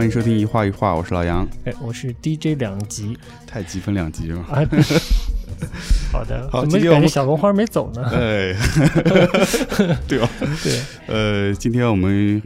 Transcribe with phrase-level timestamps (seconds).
[0.00, 1.46] 欢迎收听一画一画，我是老杨。
[1.66, 4.40] 哎，我是 DJ 两极，太极分两极了。
[4.48, 4.64] 啊，
[6.10, 8.02] 好的，好怎今天我们么感觉小红花没走呢？
[8.10, 8.56] 哎，
[10.08, 10.26] 对吧？
[10.64, 12.40] 对，呃，今天我们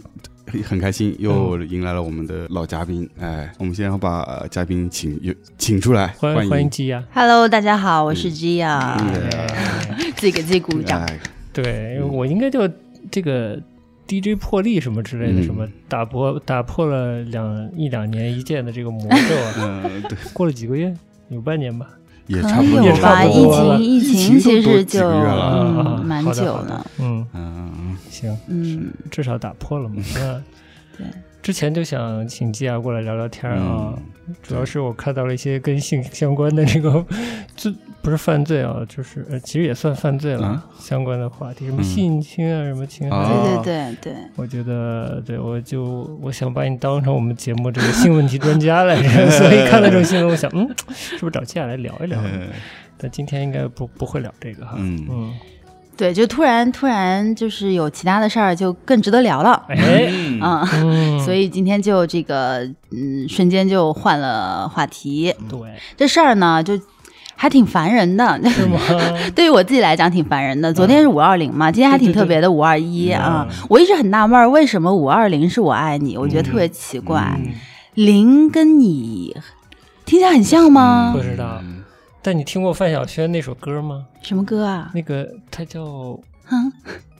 [0.50, 3.08] 很很开心，又迎来了我们的老嘉宾。
[3.20, 7.04] 哎，我们先要把呃嘉宾请有请出来，欢迎欢迎基亚。
[7.12, 9.30] Hello，大家好，我是 Gia，、嗯
[10.16, 11.00] 自己给自己鼓掌。
[11.04, 11.20] 哎
[11.52, 12.68] 对我应该就
[13.12, 13.56] 这个
[14.06, 15.42] DJ 破例什么之类的，嗯。
[15.44, 19.08] 什么打破打破了两一两年一见的这个魔咒
[20.08, 20.94] 对，过了几个月，
[21.28, 21.88] 有半年吧。
[22.26, 25.06] 也差不多，有吧，也差不疫情疫情情其实就
[26.02, 30.02] 蛮久了，嗯，嗯，行，嗯，至少打破了嘛。
[30.16, 30.42] 嗯，
[30.96, 31.06] 对。
[31.42, 33.92] 之前就想请基亚过来聊聊天啊，
[34.26, 37.04] 嗯主要是我看到了一些跟性相关的这个，
[37.54, 37.70] 这
[38.04, 40.64] 不是犯罪啊，就是呃，其实也算犯罪了，啊？
[40.78, 41.82] 相关的话题，什么嗯。
[41.82, 43.62] 性侵啊，什么侵害，啊。
[43.64, 44.12] 对对对。
[44.12, 52.20] 对，我觉得，对我就我想把你当成我们节目这个性问题专家来着， 所以看到这种新闻，我想，嗯，是不是找接下来聊一聊？
[52.20, 52.28] 呃
[52.96, 55.06] 但今天应该不不会聊这个哈，嗯。
[55.10, 55.32] 嗯，
[55.96, 59.64] 对，就突然突然就是有其他的事儿，就更值得聊了。
[59.68, 60.10] 哎，
[60.42, 62.58] 嗯， 所以今天就这个，
[62.92, 65.34] 嗯，瞬间就换了话题。
[65.48, 65.58] 对，
[65.96, 66.78] 这事儿呢，就
[67.44, 68.24] 还挺烦人的。
[68.50, 68.78] 是吗？
[69.36, 70.72] 对于我自己来讲挺烦人的。
[70.72, 73.46] 昨天是五二零嘛，今天还挺特别的五二一啊。
[73.68, 76.16] 我一直很纳闷，为什么五二零是我爱你？
[76.16, 77.20] 我觉得特别奇怪。
[77.38, 77.52] 嗯，
[77.94, 79.36] 零跟你
[80.06, 81.12] 听起来很像吗？
[81.14, 81.58] 不知道。
[81.62, 81.82] 嗯
[82.26, 84.06] 但你听过范晓萱那首歌吗？
[84.22, 84.90] 什么歌啊？
[84.94, 86.18] 那个它叫
[86.50, 86.72] 嗯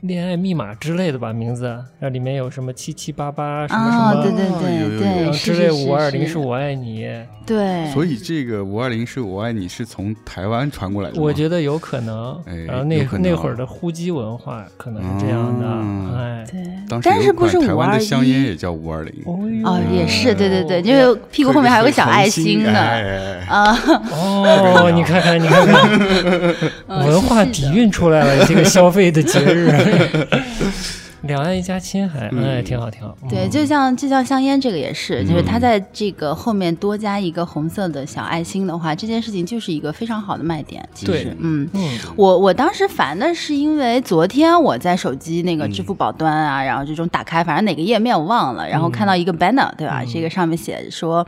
[0.07, 7.09] 恋爱密码之类的吧，名字，然后里面有什么七七八八什么什么，啊对对对对，然后之类是五二零是是我爱你，
[7.47, 12.39] 对，所以这个五二零是我爱你是从台湾传过来的，我觉得有可能。
[12.45, 18.45] 哎然后那那会儿的呼机文化可能是这样的，嗯哎，对，但是不是台湾的香烟？
[18.45, 19.14] 也叫五二零，
[19.64, 22.79] 哦也是，对对对，就就是屁股后面还有个小爱心心呢。
[22.79, 23.73] 哎啊，
[24.11, 25.91] 哦，你看看，你看看，
[26.89, 29.70] 嗯文化底蕴出来了，这个消费的节日，
[31.23, 33.17] 两岸一家亲，还哎，挺好，挺好。
[33.31, 40.87] 对，嗯就像就像香烟这个也是，就是它嗯在这个后面多加一个红色的小爱心的话，这件事情就是一个非常好的卖点。
[40.93, 41.67] 其实，嗯。
[41.73, 50.03] 嗯，我我当时烦的是，因为昨天我在手机那个支嗯付宝端啊，然后这种打开，反正哪个页面我忘了，然后看到一个 banner，对吧？
[50.03, 51.27] 嗯这个上面写说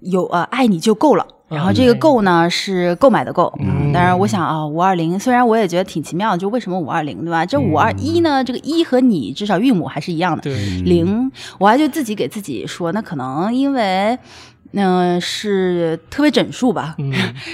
[0.00, 1.26] 有呃爱你就够了。
[1.52, 3.92] 然后嗯这个“购”呢是购买的“购”，嗯。
[3.92, 7.44] 当然我想啊，五二零虽然我也觉得挺奇妙的，就为什么五二零对吧？
[7.44, 14.18] 这嗯五二一呢，这个一和你至少韵母还是一样的，对，零，我还就自己给自己说，那可能因为。
[14.74, 17.12] 嗯、是特别整数吧，嗯，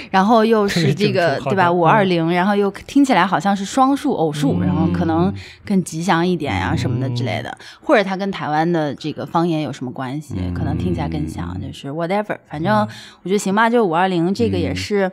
[0.09, 1.65] 然后又是这个对吧？
[1.65, 5.33] 的五二零，然后又听起来好像是双数、偶数，嗯然后可能
[5.65, 10.35] 更吉祥一点呀、什么的之类的，或者它跟台湾的这个方言有什么关系？
[10.53, 12.87] 可能听起来更像，就是 whatever，反正
[13.23, 15.11] 我觉得行吧，就五二零这个也是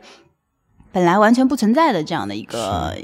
[0.91, 2.95] 本来完全不存在的这样的一个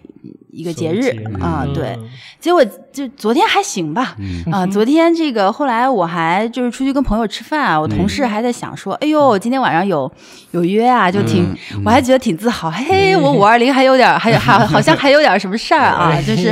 [0.54, 1.10] 一个节日
[1.40, 1.74] 啊，嗯。
[1.74, 1.98] 对。
[2.40, 4.44] 结果就昨天还行吧，嗯。
[4.52, 10.12] 啊，昨天这个后来我还就是出去跟朋友吃饭啊，我同事还在想说，哎呦，今天晚上有
[10.52, 16.50] 有约啊，就挺，我还觉得挺自豪，嘿，我五二零还有点，还有还好像还有点什么事儿啊，就是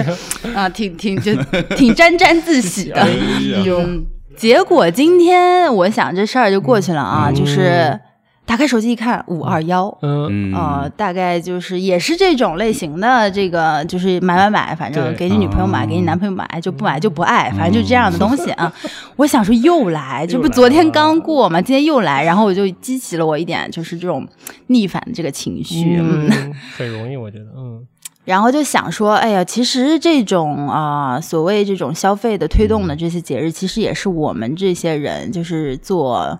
[0.55, 1.33] 啊，挺挺就
[1.75, 3.01] 挺沾沾自喜的。
[3.01, 3.63] 哎呀。
[3.65, 4.05] 嗯，
[4.37, 7.99] 结果今天我想这事儿就过去了啊，就是
[8.45, 9.97] 打开手机一看，五二幺。
[10.01, 10.53] 嗯。
[10.53, 18.73] 啊呃，大概就是也是这种类型的，这个就是买买买，反正给你女朋友买，嗯给你男朋友买，就不买就不爱，反正就这样的东西啊。
[19.15, 24.27] 我想说又来，这不昨天刚过嘛，今天又来，然后我就激起了我一点就是这种
[24.67, 27.85] 逆反的这个情绪，嗯嗯， 很容易，我觉得，嗯。
[28.23, 36.39] 然后就想说，哎呀，其实这种啊、所谓这种消费的推动的这些节日，其实也是我们这些人，就是做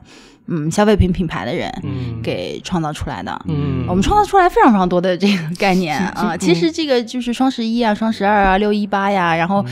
[0.51, 3.31] 嗯消费品品牌的人，嗯，给创造出来的。
[3.47, 9.65] 嗯，我们创造出来非常非常多的这个概念 啊，其实这个就是双十一啊、双十二啊、六一八呀，然后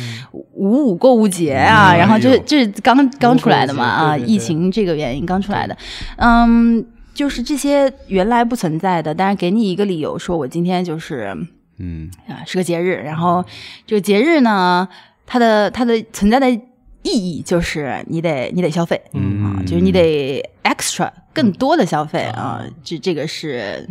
[0.53, 5.77] 五五购物节啊，嗯然后这这是刚刚出来的嘛啊，疫情这个原因刚出来的，
[6.17, 11.35] 嗯，就是这些原来不存在的，但是给你一个理由，说我今天就是
[11.77, 12.09] 嗯。
[12.27, 13.43] 啊是个节日，然后
[13.85, 14.87] 这个节日呢，
[15.25, 16.47] 它的它的存在的
[17.04, 19.44] 意义就是你得你得消费，嗯。
[19.44, 23.88] 啊，就是你得 extra 更多的消费啊，这这个是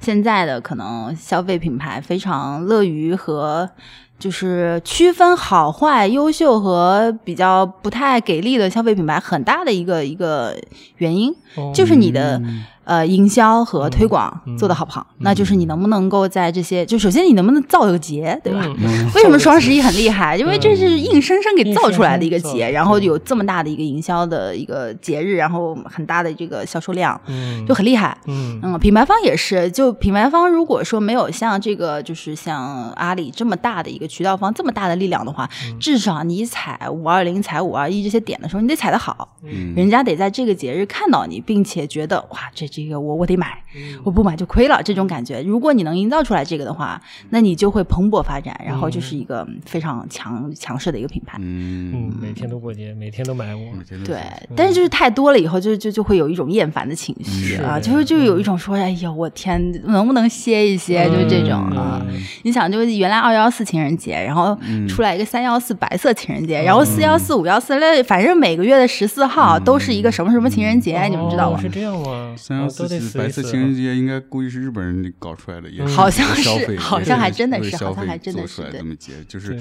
[0.00, 3.70] 现在的可能消费品牌非常乐于和
[4.20, 10.54] 就是区分好坏、优秀和比较不太给力的消费品牌很大的一个一个
[10.98, 11.72] 原因，哦。
[11.74, 12.40] 就是你的。
[12.84, 14.58] 呃营销和推广嗯。
[14.58, 15.06] 做得好不好？
[15.18, 18.64] 那就是你能不能够在这些，就首先你能不能造一个节，对吧？
[18.66, 19.08] 嗯。
[19.14, 20.36] 为什么双十一很厉害？
[20.36, 27.64] 因为这是硬生生给造出来的一个节，然后有这么大的一个营销的一个节日，然后很大的这个销售量，嗯。
[27.64, 28.16] 就很厉害。
[28.26, 28.58] 嗯。
[28.60, 35.78] 嗯，品牌方也是，就品牌方如果说没有像这个，就是像阿里这么大的一个渠道方这么大的力量的话，嗯。
[35.78, 39.72] 至少你踩五二零、踩五二一这些点的时候，你得踩得好，嗯。
[39.74, 43.98] 人家得在这个节日看到你，并且觉得哇，这这个我我得买，嗯。
[44.04, 45.40] 我不买就亏了这种感觉。
[45.42, 51.38] 如果你能营造出来这个的话，那你就会蓬勃发展，然后就是一个非常强强势的一个品牌。
[51.40, 51.92] 嗯。
[51.94, 53.60] 嗯，，每天都过节，每天都买我。
[53.88, 58.10] 对是，但是就是太多了以后就，就就会有一种厌烦的情绪啊，就是。
[58.10, 61.08] 就有一种说，哎呀，我天，能不能歇一歇？
[61.10, 62.04] 就是这种啊。
[62.08, 62.20] 嗯。
[62.42, 64.58] 你想，就是原来二幺四情人节，然后
[64.88, 71.60] 出来一个三幺四白色情人节，然后四幺四、五幺四，那反正每个月的十四号都是一个什么什么情人节，你们知道吗哦？
[71.60, 72.34] 是这样吗？
[72.36, 72.88] 三幺四
[73.18, 79.60] 白色情人节应该估计是日本人搞出来的，也是好像是消费，也好像还真的是好像还真的做出来是这么节，就是对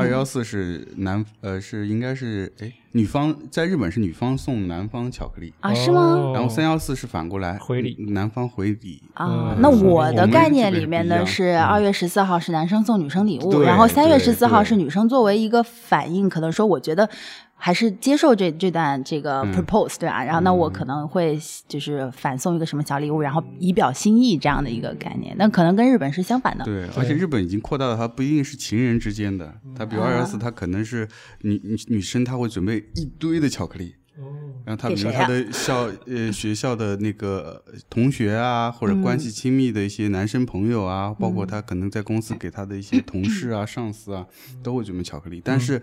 [0.00, 6.00] 二幺四是男呃是应该是哎女方在日本是女方送男方巧克力，啊，是吗？
[6.00, 9.02] 哦然后三幺四是反过来回礼男方回礼。
[9.14, 17.08] 啊，嗯那我的概念里面呢是嗯二月十四号是男生送女生礼物，然后三月十四号是女生作为一个反应，可能说我觉得
[17.60, 19.52] 还是接受这这段这个嗯。
[19.52, 20.24] propose、对吧？
[20.24, 26.64] 然后那我可能会就是反送一个什么小礼物，然后以表心意这样的一个概念，那可能跟日本是相反的。
[26.64, 30.24] 对，而且日本已经扩大了它不一定是情人之间的，它比如二幺啊。
[30.24, 31.06] 四，它可能是
[31.42, 33.94] 女女女生，她会准备一堆的巧克力，
[34.64, 44.26] 然后她给谁啊比如他的校呃学校的那个同学啊，或者关系亲密的一些男生朋友啊，包括他可能在公司给他的一些同事啊、 上司啊，
[44.62, 45.82] 都会准备巧克力，但是。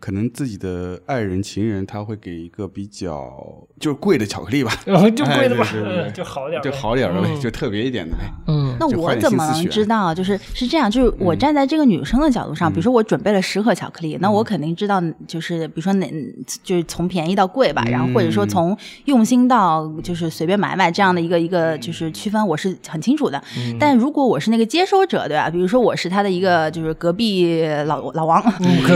[0.00, 3.32] 可能自己的爱人、情人，他会给一个比较
[3.80, 4.72] 就是贵的巧克力吧，
[5.16, 5.66] 就贵的吧
[6.14, 8.24] 就好点，就好点的就特别一点的呗。
[8.46, 8.76] 嗯。
[8.78, 10.12] 那我怎么能知道？
[10.12, 16.12] 就是是这样，就是我站在这个女生的角度上，比如说我准备了十盒巧克力，那我肯定知道，就是比如说哪，
[16.62, 23.40] 就是从便宜到贵吧，然后或者说从用心到就是随便买买这样的一个一个就是区分，我是很清楚的。
[23.78, 25.48] 但如果我是那个接收者，对吧？
[25.48, 28.42] 比如说我是他的一个就是隔壁老老王，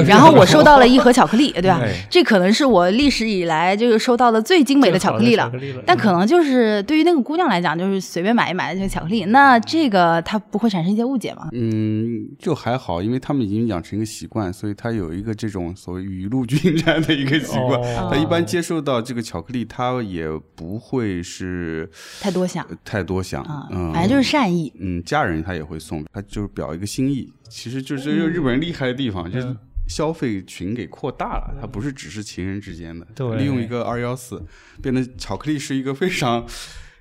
[0.07, 2.07] 然后我收到了一盒巧克力，对吧哎？
[2.11, 5.51] 这可能是我历史以来就是收到的最精美的巧克力了。
[5.87, 11.49] 但可能就是对于那个姑娘来讲，就是随便买一买的这个巧克力，那这个她不会产生一些误解吗？
[11.53, 17.81] 嗯，就还好，因为他们已经养成一个习惯，所以他有一个这种所谓雨露均沾的一个习惯。
[17.81, 21.89] 哦他一般接受到这个巧克力，他也不会是
[22.21, 24.73] 太多想呃太多想，啊，嗯，反正就是善意。
[24.81, 27.33] 嗯，家人他也会送，他就是表一个心意。
[27.49, 29.57] 其实就是这就是日本人厉害的地方，就是嗯
[29.89, 33.07] 消费群给扩大了，它不是只是情人之间的，
[33.37, 34.45] 利用一个二幺四，
[34.81, 36.47] 变得巧克力是一个非常。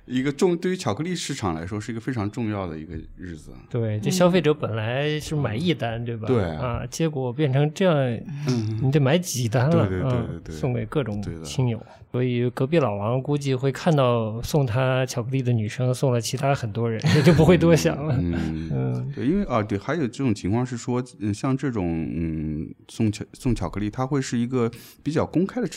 [0.08, 6.26] 一个重对于巧克力市场来说是一个非常重要的一个日子，对，这消费者本来是买一单，对吧？
[6.26, 8.20] 对啊，结果变成这样，
[8.82, 10.54] 你得买几单了，对对对啊对。
[10.54, 11.80] 对送给各种亲友。
[12.10, 18.16] 所以隔壁老王估计会看到送他巧克力的女生送了其他很多人， 也就不会多想了。
[18.18, 19.12] 嗯，嗯。
[19.14, 24.70] 对，因为啊，对，还有这种情况是说，嗯，像这种嗯送巧送巧克力，它会是一个
[25.02, 25.68] 比较公开的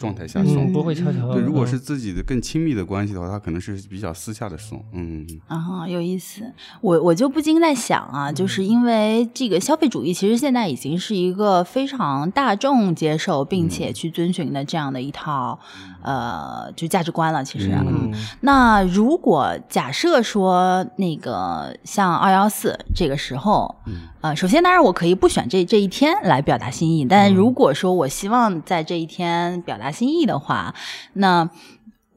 [0.00, 1.32] 状态下送，嗯，不会悄悄。
[1.32, 1.66] 对，如果嗯。
[1.70, 6.42] 是自己的更亲密的关系的话，他可能是比较私下的送，嗯，啊，有意思。
[6.80, 15.60] 我我就不禁在想啊，就是因为这个消费主义，其实现在已经是一个非常大众接受并且去遵循的这样的一套、
[16.02, 17.44] 呃，就价值观了。
[17.44, 18.10] 其实，嗯。
[18.40, 23.76] 那如果假设说那个像二幺四这个时候，
[24.22, 30.74] 呃，首先当然我可以不选这这一天来表达心意，但如果说我希望在这一天表达心意的话，
[31.14, 31.48] 那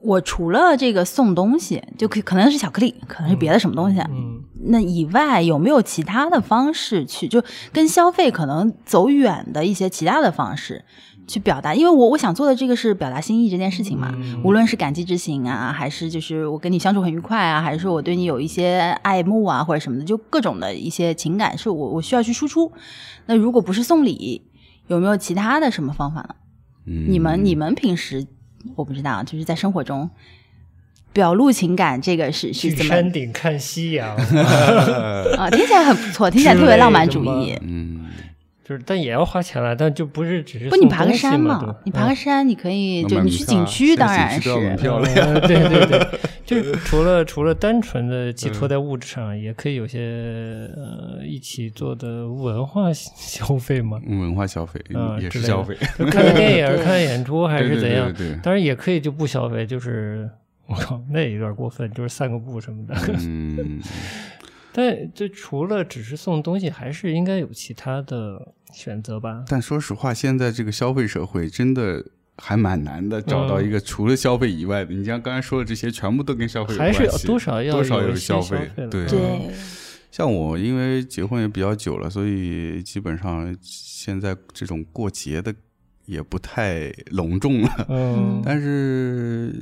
[0.02, 10.84] 我除了这个送东西，就可可能是巧克力，可能是别的什么东西，嗯那以外有没有其他的方式去就跟消费可能走远的一些其他的方式？
[11.26, 14.14] 去表达，因为我我想做的这个是表达心意这件事情嘛，
[14.44, 22.70] 无论是感激之情啊，还是就是我跟你相处很愉快啊，还是说我对你有一些爱慕啊或者什么的，就各种的一些情感是我我需要去输出。
[23.28, 24.42] 那如果不是送礼，
[24.88, 26.36] 有没有其他的什么方法呢？
[26.86, 28.26] 嗯你们你们平时
[28.76, 30.10] 我不知道，就是在生活中
[31.12, 34.16] 表露情感，这个是是怎么山顶看夕阳，
[35.38, 35.50] 啊？
[35.52, 37.58] 听起来很不错，听起来特别浪漫主义。
[37.62, 38.06] 嗯，
[38.64, 41.76] 就是但也要花钱了，但就不是只是不，你爬个山嘛？
[41.84, 46.08] 你爬个山，你可以那就你去景区，当然是票了呃对对对，
[46.46, 50.00] 就除了除了单纯的寄托在物质上，也可以有些
[50.78, 58.40] 呃一起做的文化消 费嘛，嗯文化消费啊也是消费，就看个电影、 看演出还是怎样对对对对对。
[58.42, 60.30] 当然也可以就不消费，就是
[60.68, 62.96] 我靠，那也有点过分，就是散个步什么的。
[63.20, 63.82] 嗯，
[64.74, 69.46] 但这除了只是送东西，还是应该有其他的选择吧？
[69.48, 72.04] 但说实话，现在这个消费社会真的
[72.38, 74.94] 还蛮难的，找到一个除了消费以外的。
[74.94, 79.06] 你像刚才说的这些，全部都跟消费有还关系，是多少要多少有消费，对。
[79.06, 79.52] 对，
[80.12, 85.54] 像我，因为结婚也比较久了，所以基本上现在这种过节的
[86.06, 87.86] 也不太隆重了。
[87.90, 89.54] 嗯，但是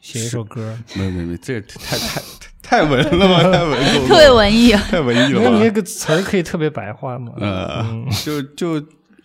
[0.00, 2.20] 写一首歌，没没没，这太太
[2.64, 4.72] 太文了吗， 太文绉绉特别文艺。
[4.72, 5.70] 太文艺了那你那？
[5.70, 7.32] 个词儿可以特别白话吗？
[7.36, 8.82] 呃嗯，就就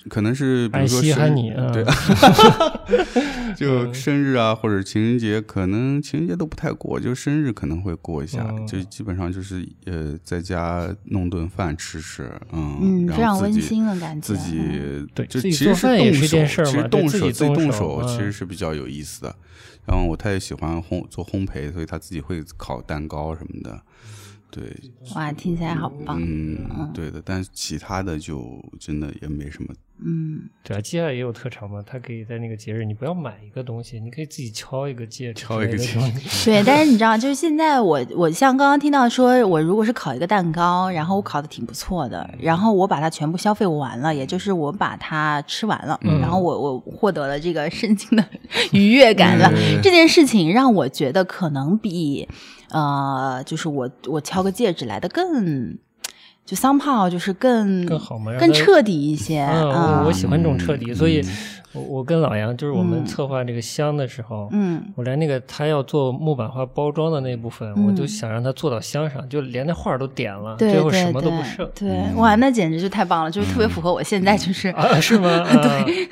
[0.10, 1.84] 可能是比如说稀罕生你啊，对，
[3.56, 14.28] 就生日啊，或者情人节，可能情人节都不太过，就生日可能会过一下，嗯就基本上就是呃，在家弄顿饭吃吃，嗯，非常温后自己馨的感觉。
[14.28, 14.60] 自己
[15.14, 19.36] 对就其实做饭也动是一件手其实动手自己动手其嗯实是比较有意思的。
[19.90, 23.82] 然后我太太喜欢烘做烘焙，所以她自己会烤蛋糕什么的。
[24.52, 24.64] 对，
[25.16, 26.20] 哇，听起来好棒。
[26.22, 29.74] 嗯，对的，但是其他的就真的也没什么。
[30.02, 35.78] 嗯，对啊，接下来也有特长嘛，他可以在那个节日，你不要买一个东西，你可以自己敲一个戒指敲一个
[36.46, 48.24] 对，但是你知道，就是现在我我像刚刚听到说，我如果是烤一个蛋糕，然后我烤的挺不错的，然后我把它全部消费完了，也就是我把它吃完了，嗯然后我我获得了这个身心的
[48.72, 49.52] 愉悦感了。
[49.54, 52.28] 嗯这件事情让我觉得可能比
[52.72, 55.78] 呃，就是我我敲个戒指来的更。
[56.50, 60.00] 就 somehow 就是更更好嘛更彻底一些嗯，啊。
[60.02, 60.96] 我我喜欢这种彻底，嗯。
[60.96, 61.24] 所以
[61.74, 63.06] 我我跟老杨就是我们嗯。
[63.06, 64.84] 策划这个箱的时候，嗯。
[64.96, 67.86] 我连那个他要做木板画包装的那部分，嗯。
[67.86, 71.70] 我就想让他做到箱上，就连那画都点了，最后什么都不剩。
[71.76, 75.46] 对，哇，那简直就太棒了，就是特别符合我现在就是、啊，是吗？
[75.62, 76.10] 对，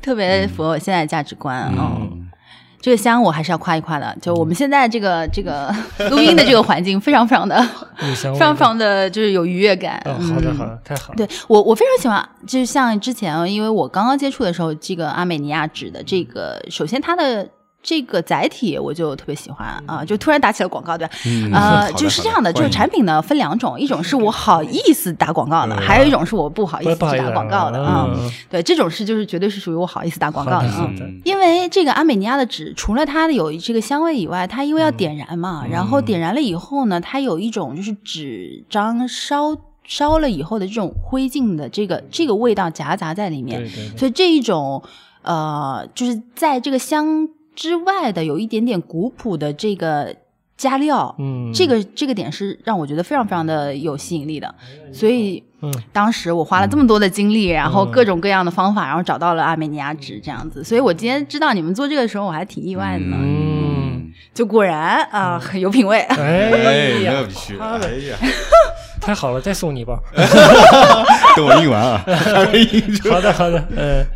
[0.00, 1.98] 特别符合我现在的价值观啊。
[2.00, 2.30] 嗯
[2.84, 5.74] 这个香我还是要夸一夸的，就我们现在这个这个
[6.10, 7.56] 录音的这个环境，非常非常的
[7.96, 9.98] 非常非常的就是有愉悦感。
[10.04, 11.16] 哦，好的嗯好的，太好了。
[11.16, 17.48] 对我，我非常喜欢，就是像之前，因为我刚刚接触的时候，这个阿美尼亚指的这个，首先它的
[17.84, 21.14] 这个载体我就特别喜欢啊，就突然打起了广告，对吧？
[21.26, 28.08] 嗯呃，就是这样的，就是产品呢分两种，一种是我好意思打广告的，嗯还有一种是我不好意思去打广告的啊。
[28.08, 30.90] 嗯对，这种是就是绝对是属于我好意思打广告的啊。
[30.98, 44.82] 嗯因为这个阿美尼亚的纸，除了它有这个香味以外，它因为要点燃嘛，然后点燃了以后呢，它有一种就是纸张烧烧了以后的这种灰烬的这个这个味道夹杂在里面，对对对，所以这一种
[45.22, 50.14] 呃，就是在这个香之外的有一点点古朴的这个
[50.56, 54.54] 加料，嗯，这个这个点是让我觉得非常非常的有吸引力的，
[54.92, 55.72] 所以嗯。
[55.92, 57.90] 当时我花了这么多的精力，然后嗯。
[57.90, 63.16] 各种各样的方法，然后找到了阿美尼亚纸这样子，所以我今天知道你们做这个的时候，我还挺意外的呢。
[63.20, 66.00] 嗯，就果然啊，很有品味。
[66.00, 67.56] 哎哎，呀那，必须。
[67.58, 68.16] 哎呀，
[69.04, 69.98] 太好了，再送你一包。
[71.36, 74.06] 等我印完啊，还没印好的好的，嗯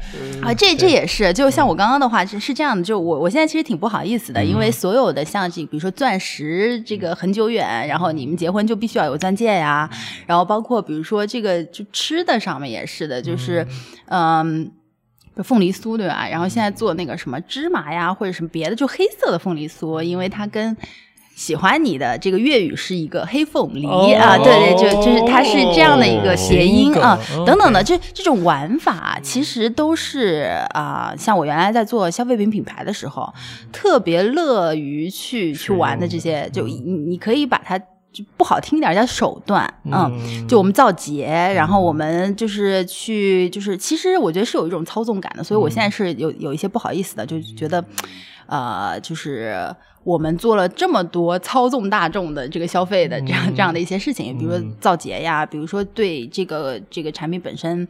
[0.40, 9.88] 啊，这这也是，就像我刚刚的话是是这样的，就我我现在其实挺不好意思的，因为所有的像这比如说钻石这个很久远，然后你们结婚就必须要有钻戒呀，
[10.26, 13.66] 然后包括比如说这个就吃的上面也是的，就是
[14.06, 14.72] 嗯。
[15.44, 16.26] 凤梨酥对吧？
[16.28, 20.76] 然后现在做那个什么芝麻呀，或者什么别的，就黑色的凤梨酥，因为它跟
[21.38, 24.12] 喜欢你的这个粤语是一个黑凤梨、哦。
[24.18, 27.16] 啊，对对，就就是它是这样的一个谐音啊，
[27.46, 33.32] 等等的这这种玩法其实都是啊、像我原来在做消费品品牌的时候，
[33.72, 39.92] 特别乐于去去玩的这些，就你你可以把它就不好听点叫手段，嗯。
[39.92, 47.84] 嗯，就我们造节，然后我们就是去，就是其实我觉得是有一种操纵感的，所以我现在是有有一些不好意思的，就觉得，
[48.46, 49.72] 呃，就是
[50.08, 57.86] 我们做了这么多操纵大众的这个消费的这样、这样的一些事情，比如说造节呀，比如说对这个这个产品本身。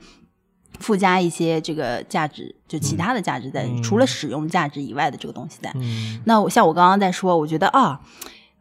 [0.80, 5.72] 附加一些这个价值，就其他的价值在，嗯除了使用价值以外的这个东西在。
[5.74, 7.98] 嗯那我像我刚刚在说，我觉得啊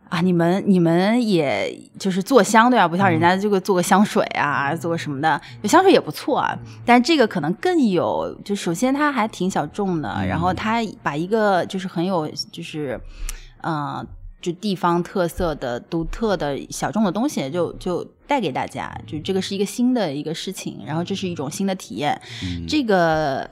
[0.10, 2.88] 啊，你们你们也就是做香对吧？
[2.88, 6.58] 不像人家这个做个香水啊，做个什么的，香水也不错啊。
[6.84, 13.37] 但这个可能更有，就首先它还挺小众的，然后它把一个就是很有就是嗯。
[13.62, 14.06] 呃
[14.40, 22.22] 就地方特色的、独特的小众的东西就，就带给大家，就这个是一个新的一个事情，然后这是一种新的体验。
[22.68, 23.50] 这个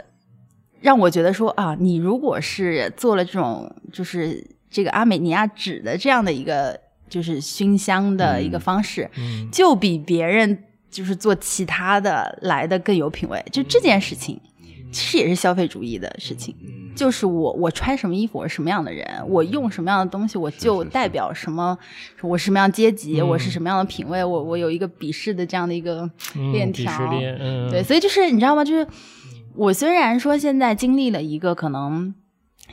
[0.79, 13.43] 让我觉得说啊，你如果是做了这种就是这个阿美尼亚纸的这样的一个就是熏香的一个方式，嗯就比别人就是做其他的来的更有品味。
[13.51, 14.39] 就这件事情，
[14.91, 16.55] 其实也是消费主义的事情。
[16.95, 21.77] 就是我我穿什么衣服，我是什么样的人，我用什么样的东西，我就代表什么，
[22.21, 26.91] 我是什么样阶级，嗯我是什么样的品味，我我有一个鄙视的这样的一个嗯链条。
[27.69, 28.63] 对，所以就是你知道吗？
[28.63, 28.87] 就是
[29.55, 32.13] 我虽然说现在经历了一个可能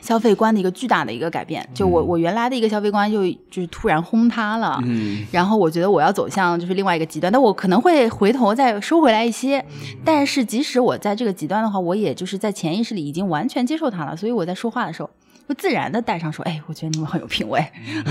[0.03, 5.25] 消费观的一个巨大的一个改变，就我嗯我原来的一个消费观就就是突然轰塌了，嗯。
[5.31, 9.59] 然后我觉得我要走向就是另外一个极端，但我可能会回头再收回来一些。
[9.59, 9.97] 嗯。
[10.03, 15.09] 但是即使我在这个极端的话，我也就是在潜意识里已经完全接受它了，所以我在说话的时候。
[15.45, 17.61] 会自然的带上说，哎，我觉得你们很有品味，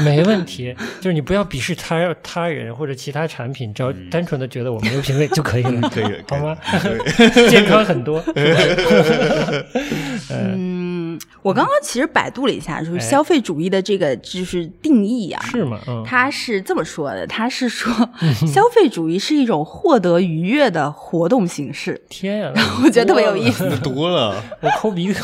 [0.05, 6.55] 没问题，就是你不要鄙视他他人或者其他产品，只要单纯的觉得我没有品味就可以了，可以 好吗？
[7.49, 8.33] 健康很多，是
[10.29, 10.37] 吧
[11.15, 15.79] 嗯，我刚刚其实百度了一下，就是哎消费主义的这个就是定义啊，是吗？
[15.87, 17.93] 嗯，他是这么说的，他是说
[18.47, 22.53] 消费主义是一种获得愉悦的活动形式， 天呀，
[22.85, 23.67] 我觉得特别有意思。
[23.69, 25.23] 那多了， 我抠鼻子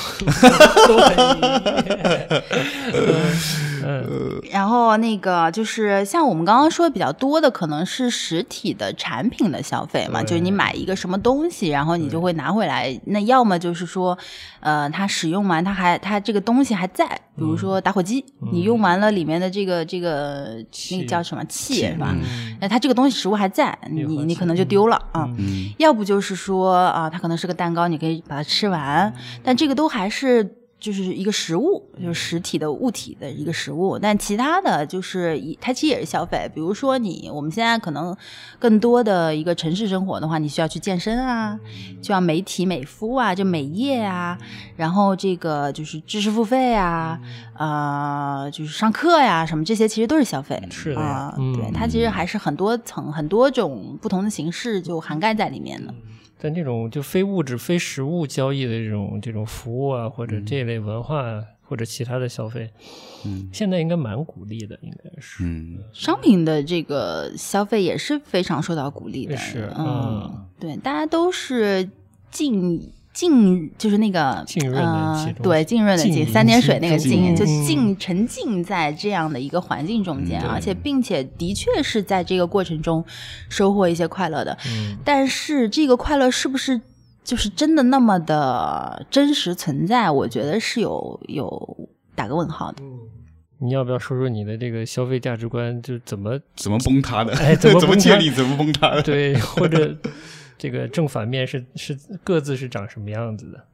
[4.51, 12.99] 然后那个就是像我们刚刚说的比较多的，可能是实体的产品的消费嘛，就是你买一个什么东西，然后你就会拿回来。
[13.07, 14.17] 那要么就是说，
[14.61, 20.57] 呃，它使用完，它还它这个东西还在，比如说打火机，你用完了里面的这个这个
[20.91, 22.15] 那个叫什么气气是吧？
[22.15, 22.57] 嗯。
[22.61, 25.29] 那它这个东西食物还在，你你可能就丢了啊。
[25.39, 25.71] 嗯。
[25.79, 29.13] 要不就是说啊，它可能是个蛋糕，你可以把它吃完，
[29.43, 30.45] 但这个都还是
[30.81, 33.99] 就是一个实物，就是实体的物体的一个实物。
[33.99, 36.51] 但其他的就是一，它其实也是消费。
[36.55, 38.17] 比如说你我们现在可能
[38.59, 41.59] 更多的一个城市生活的话，你需要去健身啊，
[42.01, 44.39] 就要美体美肤啊，就美业啊，
[44.77, 47.19] 然后这个就是知识付费啊，
[47.59, 50.63] 呃，就是上课呀什么这些，其实都是消费。
[50.71, 55.93] 是的呀啊、嗯对，它其实还是很多层、很多种不同的形式就涵盖在里面的。
[56.41, 62.71] 但这种就非物质、非实物交易的这种这种服务啊，或者这类文化、啊、或者其他的消费，
[63.27, 65.43] 嗯现在应该蛮鼓励的，应该是。
[65.45, 71.91] 嗯商品的这个消费也是非常受到鼓励的，是嗯嗯，对，大家都是
[72.31, 83.05] 浸浸，就是那个浸润的呃对，浸润的浸，三点水那个浸浸，就嗯浸沉浸在这样的一个环境中间，嗯而且并且的确是在这个过程中
[83.49, 86.81] 收获一些快乐的，嗯，但是这个快乐是不是
[87.25, 90.09] 就是真的那么的真实存在？
[90.09, 92.85] 我觉得是有有打个问号的。
[93.61, 97.35] 你要不要说说你的这个消费价值观，就怎么怎么崩塌的？
[97.39, 98.31] 哎怎么 怎么建立？
[98.31, 99.03] 怎么崩塌的？
[99.03, 99.99] 对，或者
[100.59, 103.65] 这个正反面是是各自是长什么样子的？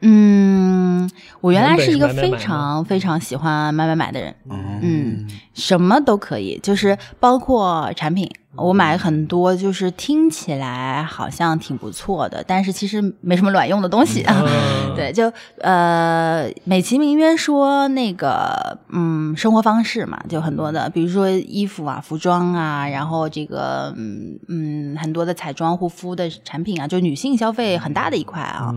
[0.00, 14.42] 嗯，我原来是一个非常非常喜欢买买买的人，嗯嗯，什么都可以，就是包括产品，我买很多，就是听起来好像挺不错的，但是其实没什么卵用的东西啊。
[14.44, 15.30] 嗯 对，就
[15.60, 28.74] 呃，美其名曰说那个嗯生活方式嘛，就很多的，比如说衣服啊、服装啊，然后这个嗯嗯很多的彩妆、护肤的产品啊，就女性消费很大的一块啊，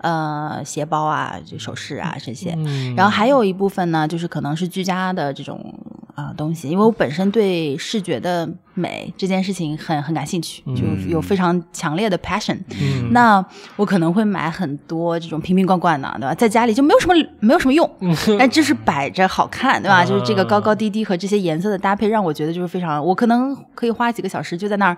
[0.00, 2.54] 呃，鞋包啊、就首饰啊这些。
[2.56, 5.74] 嗯然后还有一部分呢，就是可能是居家的这种
[6.14, 12.58] 啊、东西，因为我本身对视觉的美这件事情很很感兴趣，就有非常强烈的 passion。
[12.80, 13.44] 嗯那
[13.76, 16.34] 我可能会买很多这种瓶瓶罐罐的，对吧？
[16.34, 17.90] 在家里就没有什么没有什么用，
[18.38, 20.04] 但就是摆着好看，对吧？
[20.04, 24.96] 就是这个高高低低和这些颜色的搭配，让我觉得就是非常，我可能可以花几个小时就在那儿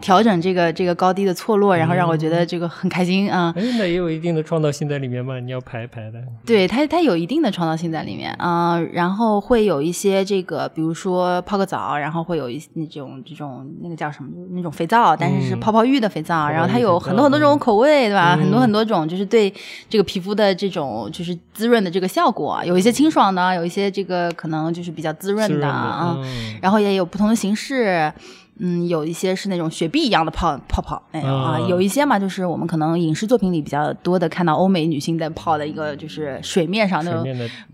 [0.00, 3.52] 调整这个这个高低的错落，然后让我觉得这个很开心啊。
[3.56, 6.22] 哎，那也有一定的创造性在里面嘛，你要排一排的。
[6.44, 18.34] 对它，它有一定的创造性在里面啊、呃然后会有一些这个，比如说泡个澡，然后会有一那种这种那个叫什么，就是那种肥皂，但是是嗯泡泡浴的肥皂，泡然后它有很多很多种口味，对吧？
[18.36, 19.52] 嗯很多很多种，就是对
[19.88, 26.16] 这个皮肤的这种就是滋润的这个效果，有一些清爽的，有一些这个可能就是比较滋润的啊。
[26.18, 28.12] 嗯然后也有不同的形式，
[28.58, 37.24] 嗯，有一些是那种雪碧一样的泡泡泡，哎呀啊，嗯有一些嘛，就是我们可能影视作品里比较多的看到欧美女性在泡的一个就是水面上那种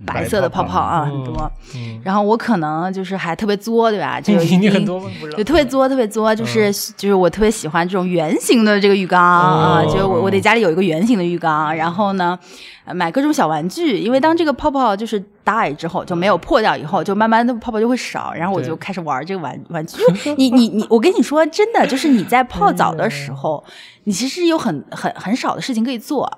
[0.04, 1.52] 白色的泡泡啊，嗯很多。
[1.76, 4.18] 嗯，然后我可能就是还特别作，对吧？
[4.22, 5.08] 就有一你很多吗？
[5.20, 5.36] 不知道。
[5.36, 12.36] 对，特别作，特别作，就是、就是我特别喜欢这种圆形的这个浴缸、啊，哦就是我我得家里有一个圆形的浴缸，然后呢，
[12.81, 20.02] 呃买各种小玩具，因为当这个泡泡就是 die 之后就没有破掉以后，就慢慢的泡泡就会少，然后我就开始玩这个玩玩具。
[20.36, 23.62] 你你你，我跟你说真的，就是你在泡澡的时候，
[24.04, 26.30] 你其实有很很很少的事情可以做。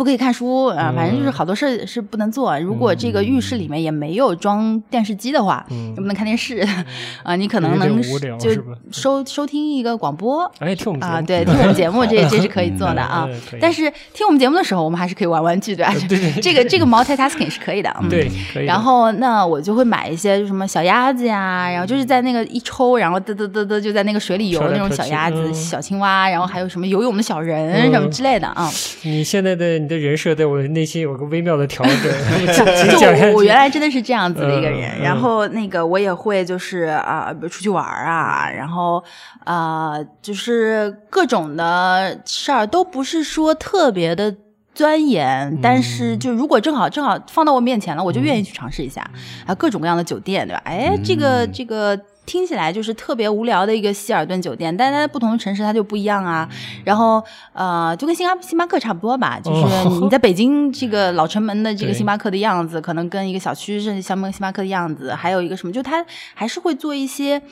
[0.00, 2.58] 不可以看书啊，反正就是好多事儿是不能做。
[2.58, 6.66] 如果这个浴室里面也没有装电视机的话，嗯也不能看电视
[7.22, 8.00] 啊，你可能能
[8.38, 8.50] 就
[8.90, 10.50] 收收听一个广播。
[10.58, 13.28] 哎，听我们啊，对，听我们节目这这是可以做的 啊。
[13.60, 15.94] 但是听我们节目的时候，我们还是可以玩玩具，对吧？
[16.40, 17.94] 这个这个 multitasking 是可以的。
[18.00, 18.64] 嗯对，可以。
[18.64, 28.70] 然后那我就会买一些什么小鸭子呀，然后就是在那个一抽，然后嘚嘚嘚嘚就在那个水里游的那种小鸭子、小青蛙，然后还有什么游泳的小人、嗯什么之类的啊。
[29.02, 32.46] 你现在的你的人设在我内心有个微妙的调整，
[32.98, 39.02] 就我我原来真的是这样子的一个人，然后那个我也会就是啊、比如出去玩啊，然后
[39.44, 44.34] 啊、就是各种的事儿都不是说特别的。
[44.72, 49.02] 钻研，但是就如果正好正好放到我面前了，我就愿意去尝试一下，
[49.44, 50.62] 啊，各种各样的酒店，对吧？
[50.64, 51.98] 哎，这个这个
[52.30, 56.48] 听起来就是特别无聊的一个希尔顿酒店，但是它在不同的城市它就不一样啊。
[56.84, 57.20] 然后
[57.52, 67.42] 呃，就跟星巴星巴克差不多吧，就是哦你在北京这个老城门的这个星巴克的样子，可能跟一个小区甚至像跟星巴克的样子，还有一个什么，就它还是会做一些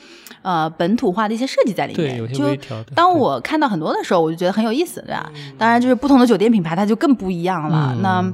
[0.43, 2.15] 呃本土化的一些设计在里面。
[2.15, 2.83] 对，有些就。
[2.95, 5.29] 当我看到很多的时候，我就觉得很有意思，对吧？
[5.57, 7.91] 当然，就是不同的酒店品牌，它就更不一样了。
[7.97, 8.33] 嗯那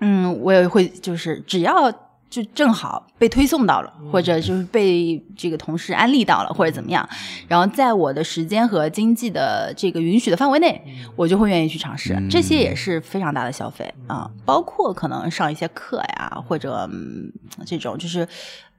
[0.00, 1.92] 嗯，我也会就是只要
[2.34, 7.08] 就正好被推送到了，或者就是被这个同事安利到了，或者怎么样，
[7.46, 10.82] 然后在我的时间和经济的这个允许的范围内，
[11.14, 12.20] 我就会愿意去尝试。
[12.28, 17.30] 这些也是非常大的消费啊，包括可能上一些课呀，或者、嗯、
[17.64, 18.26] 这种就是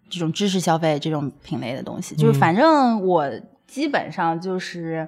[0.09, 3.25] 这种知识消费这种品类的东西，就是反正我
[3.65, 5.07] 基本上就是。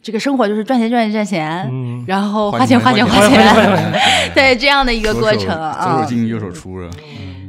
[0.00, 2.04] 这个生活就是赚钱赚钱赚钱，嗯。
[2.06, 6.02] 然后花花钱钱花花钱花钱 钱，对这样的一个过程左啊。
[6.02, 6.78] 手，进右手出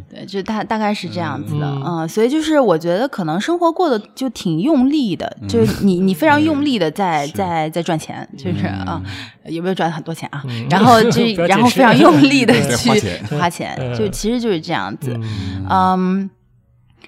[0.10, 2.00] 对，就大大概是这样子的，嗯。
[2.00, 9.02] 嗯，所以就是我觉得可能生活过得就挺用力的，就是你你非常用力的在是在在赚钱，就是啊，
[9.46, 10.44] 有没有赚很多钱啊？
[10.48, 13.96] 嗯然后就然后非常用力的去花钱花钱，嗯。
[13.96, 16.30] 就其实就是这样子，嗯嗯，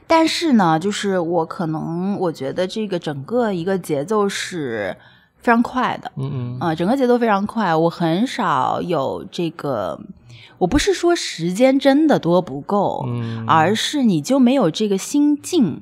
[0.06, 4.96] 但是呢，就是我可能我觉得这个整个一个节奏是
[5.41, 6.60] 非常快的，嗯嗯。
[6.60, 9.99] 啊、整个节奏非常快，我很少有这个，
[10.60, 15.82] 我不是说时间真的多不够，嗯，而是你就没有这个心境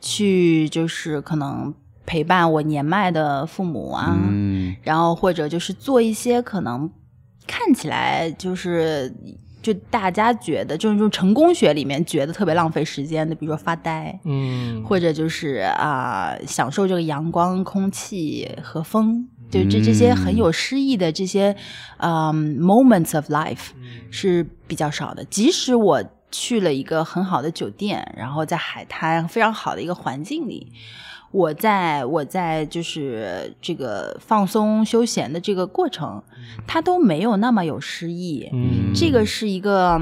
[0.00, 4.76] 去，就是可能陪伴我年迈的父母啊，嗯。
[4.82, 6.90] 然后或者就是做一些可能
[7.46, 9.14] 看起来就是
[9.68, 21.54] 就大家觉得就是就成功学里面觉得特别浪费时间的，比如说发呆，嗯或者就是啊、享受这个阳光、空气和风，就这这些很有诗意的这些
[21.98, 23.72] 嗯、moments of life
[24.10, 25.22] 是比较少的。
[25.26, 30.72] 即使我去了一个很好的酒店，然后在海滩非常好的一个环境里。
[31.30, 36.22] 我在我在就是这个放松休闲的这个过程，
[36.66, 38.48] 它都没有那么有诗意。
[38.52, 40.00] 嗯这个是一个，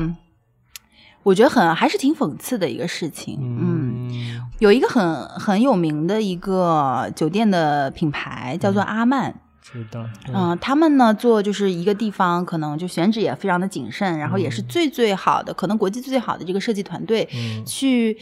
[1.24, 3.38] 我觉得很还是挺讽刺的一个事情。
[3.40, 9.34] 嗯，嗯有一个很很有名的一个酒店的品牌叫做阿曼。
[9.68, 18.16] 知道嗯、他们呢做就是一个地方，可能就选址也非常的谨慎，然后也是最最好的，可能国际最最好的这个设计团队，嗯去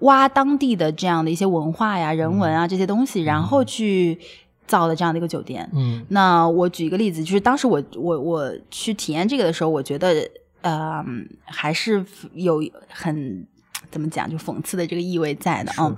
[0.00, 4.18] 挖当地的这样的一些文化呀、人文啊这些东西，然后去
[4.66, 5.68] 造的这样的一个酒店。
[5.72, 10.28] 嗯那我举一个例子，就是当时我我我去体验这个的时候，我觉得
[10.62, 11.04] 呃
[11.44, 12.04] 还是
[12.34, 13.46] 有很
[13.90, 15.94] 怎么讲，就讽刺的这个意味在的啊。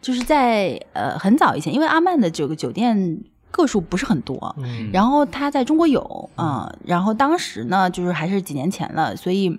[0.00, 9.58] 就是在呃很早以前，因为阿曼的这个酒店个数不是很多，嗯然后它在中国有啊、然后当时呢，就是还是几年前了，所以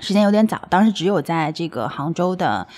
[0.00, 0.62] 时间有点早。
[0.70, 2.68] 当时只有在这个杭州的，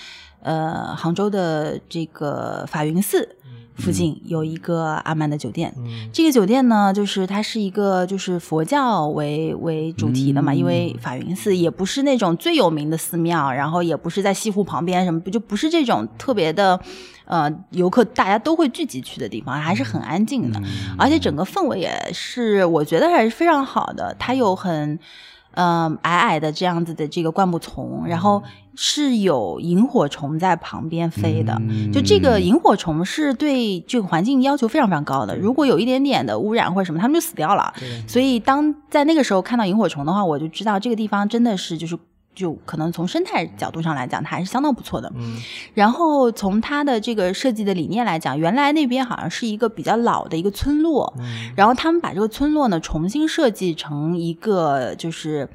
[0.41, 3.37] 呃，杭州的这个法云寺
[3.75, 5.73] 附近有一个阿曼的酒店。
[5.77, 6.09] 嗯。
[6.11, 16.79] 这个酒店呢，就是它是一个就是佛教为为主题的嘛，嗯因为法云寺也不是那种最有名的寺庙，然后也不是在西湖旁边什么，就不是这种特别的，
[17.25, 20.61] 呃，游客大家都会聚集去的地方，还是很安静的，
[20.97, 24.99] 而且整个氛围也是我觉得还是非常好的，它有很。
[25.53, 28.41] 嗯，矮矮的这样子的这个灌木丛，然后
[28.75, 31.53] 是有萤火虫在旁边飞的。
[31.59, 37.73] 嗯就这个萤火虫是对这个环境要求非常非常高的，如果有一点点的污染或者什么，它们就死掉了。
[38.07, 41.97] 所以当在那个时候看到萤火虫的话，我就知道这个地方真的是就是
[42.33, 45.11] 就可能从生态角度上来讲，它还是相当不错的。
[45.15, 45.35] 嗯
[45.73, 55.49] 然后从它的这个设计的理念来讲，原来那边好像是一个比较老的一个村落，嗯然后他们把这个村落呢重新设计成一个就是。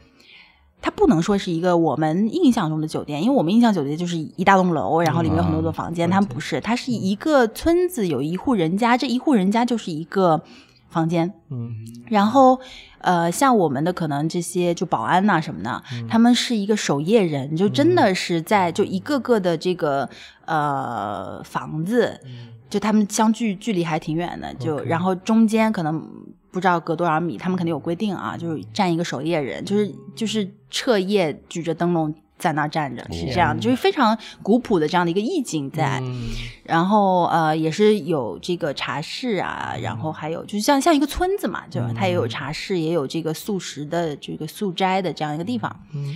[0.86, 10.40] 它不能说是一个我们印象中的酒店，因为我们印象酒店就是一大栋楼，然后里面有很多的房间，嗯它们不是，它是一个村子，有一户人家，这一户人家就是一个
[10.88, 11.72] 房间，嗯。
[12.06, 12.60] 然后，
[12.98, 20.08] 呃，像我们的可能这些就保安呐、什么的，嗯他们是一个守夜人，就真的是在就一个个的这个
[20.44, 22.20] 呃房子，
[22.70, 26.00] 就他们相距距离还挺远的，就然后中间可能
[26.52, 32.14] 不知道隔多少米，他们肯定有规定啊，就是站一个守夜人，就是就是彻夜举着灯笼。
[32.38, 35.98] 在那儿站着是这样，就是非常古朴的这样的一个意境在。
[36.02, 36.28] 嗯
[36.64, 45.74] 然后呃也是有这个茶室啊，然后还有就是像像一个村子嘛，就它也有茶室，也有这个素食的这个素斋的这样一个地方。
[45.94, 46.14] 嗯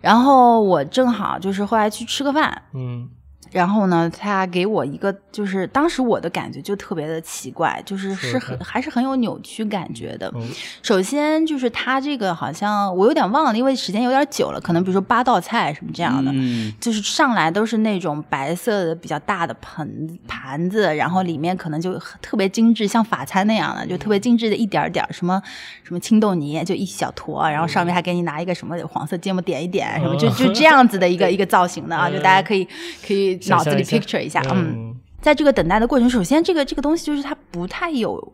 [0.00, 3.06] 然后我正好就是后来去吃个饭，嗯
[3.50, 10.30] 然后呢，他给我一个，就是当时我的感觉就特别的奇怪，就是是很还是很有扭曲感觉的。
[10.34, 10.48] 嗯
[10.82, 25.40] 首先就是他这个好像我有点忘了，因为时间有点久了，可能比如说八道菜什么这样的，嗯就是上来都是那种白色的比较大的盆盘子，然后里面可能就特别精致，像法餐那样的，就特别精致的一点儿点儿什么
[25.82, 32.66] 什么青豆泥，就一小坨，然后上面还给你拿一个什么黄色芥末点一点，什么就就这样子的一个 一个造型的啊，就大家可以
[33.06, 34.74] 可以脑子里 picture 一下，嗯。
[34.76, 38.32] 嗯在这个等待的过程，首先这个这个东西就是它不太有，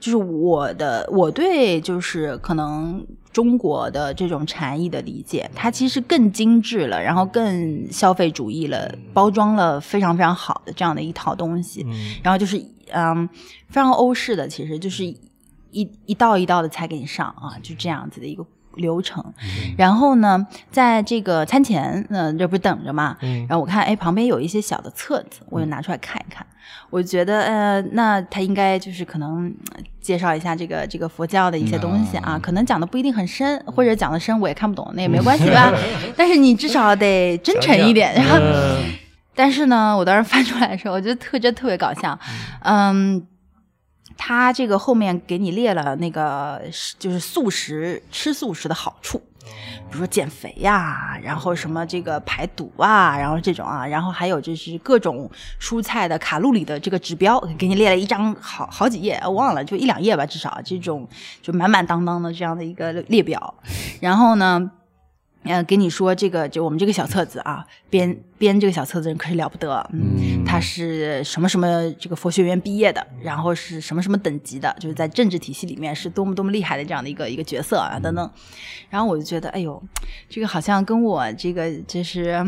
[0.00, 12.56] 就是我的我对就是可能中国的这种禅意的理解，它其实更精致了，然后更消费主义了，包装了非常非常好的这样的一套东西，嗯然后就是
[12.92, 13.28] 嗯
[13.68, 15.18] 非常欧式的，其实就是一
[16.06, 18.42] 一道一道的菜给你上啊，就这样子的一个。
[18.76, 19.22] 流程，
[19.76, 23.46] 然后呢，在这个餐前，呃，这不是等着嘛，嗯。
[23.48, 26.46] 然后我看，哎，旁边有一些小的册子，我就拿出来看一看。
[26.90, 32.40] 我觉得，呃，那他应该就是可能呃介绍一下这个这个佛教的一些东西啊，嗯。
[32.40, 35.72] 可能讲的不一定很深，或者讲的深我也看不懂，那也没关系吧。
[36.16, 38.14] 但是你至少得真诚一点。
[38.14, 38.92] 然后，嗯。
[39.34, 42.18] 但是呢，我当时翻出来的时候，我觉得特真特别搞笑，
[42.60, 43.26] 嗯。
[44.24, 46.62] 他这个后面给你列了那个
[46.96, 55.28] 就是素食吃素食的好处，比如说减肥呀、然后什么这个排毒啊，然后这种啊，然后还有就是各种
[55.60, 61.08] 蔬菜的卡路里的这个指标，给你列了一张好好几页，我忘了就一两页吧，至少这种
[61.42, 63.52] 就满满当当的这样的一个列表，
[64.00, 64.70] 然后呢。
[65.44, 78.30] 呃，给你说这个，就我们这个小册子啊，编编这个小册子人可是了不得，嗯，他是什么什么这个佛学院毕业的，然后是什么什么等级的，就是在政治体系里面是多么多么厉害的这样的一个一个角色啊，等等。
[78.88, 79.82] 然后我就觉得，哎呦，
[80.28, 82.40] 这个好像跟我这个就是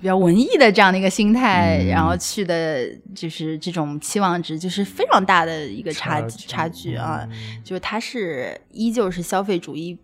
[0.00, 7.28] 比较文艺的这样的一个心态，然后去的就是这种期望值，就是非常大的一个差差距差距啊，
[7.62, 9.96] 就是他是依旧是消费主义。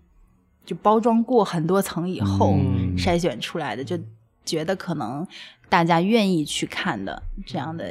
[0.69, 3.99] 就包装过很多层以后嗯筛选出来的，就
[4.45, 5.27] 觉得可能
[5.71, 7.85] 大家愿意去看的这样的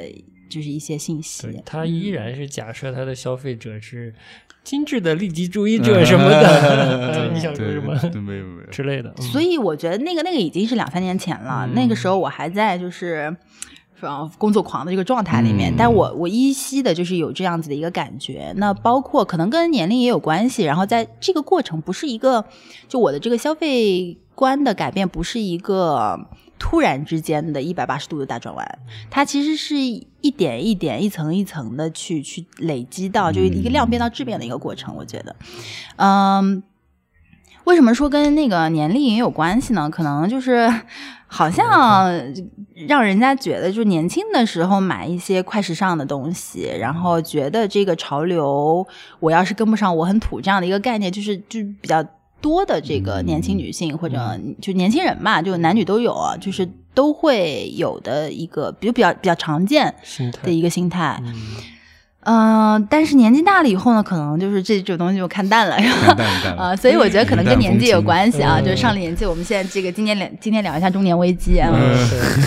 [0.48, 1.60] 就是一些信息，。
[1.66, 4.14] 他依然是假设他的消费者是
[4.62, 6.48] 精致的利己主义者什么的，
[7.12, 9.12] 呃你想说什么对对没有没有，之类的？
[9.18, 13.36] 嗯所以我觉得那个那个已经是两三年前了，嗯那个时候我还在就是。
[14.00, 18.52] 呃工作狂的这个状态里面，嗯但我我依稀的就是有这样子的一个感觉。
[18.56, 22.44] 那包括可能跟年龄也有关系，然后在这个过程不是一个，
[22.88, 26.18] 就我的这个消费观的改变不是一个
[26.58, 28.78] 突然之间的一百八十度的大转弯，
[29.10, 34.94] 它其实是一点一点、一层一层的去去累积到，就是一个量变到质变的一个过程。
[34.96, 35.36] 我觉得，
[35.96, 36.62] 嗯。
[37.68, 39.90] 为什么说跟那个年龄也有关系呢？
[39.90, 40.66] 可能就是
[41.28, 42.18] 好像
[42.88, 48.86] 让人家觉得，就是年轻的时候买一些快时尚的东西，然后觉得这个潮流
[49.20, 52.02] 我要是跟不上，我很土这样的一个概念，就是就比较
[52.40, 59.94] 多的这个年轻女性或者就年轻人嘛，就男女都有啊，就是都会有的一个，比如比较比较常见
[60.42, 61.20] 的一个心态。
[61.22, 61.34] 嗯
[62.30, 68.64] 嗯、但是年纪大了以后呢，可能就是这这种东西就看淡了，看淡淡啊，所以我觉得可能跟年纪有关系啊，嗯。
[68.64, 71.96] 就是上了年纪，我们现在这个今年聊今天聊一下中年危机啊，嗯，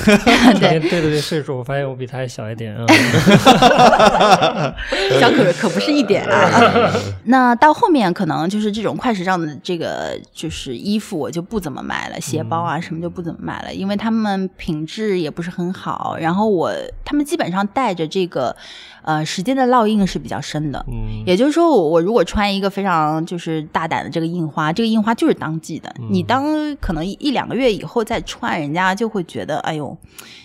[0.60, 0.80] 对。
[0.80, 2.86] 对，对对对，岁数我发现我比他还小一点啊。
[5.20, 6.91] 小可可不是一点啊。
[7.26, 16.72] 那到后面可能就是这种快时尚的这个就是衣服，我就不怎么买了，鞋包啊什么就不怎么买了，因为他们品质也不是很好，然后我
[17.04, 18.56] 他们基本上带着这个
[19.03, 29.97] 呃时间的烙印是比较深的，嗯，也就是说，我我如果穿一个非常就是大胆的这个印花，这个印花就是当季的，嗯你当可能一一两个月以后再穿，人家就会觉得，哎呦，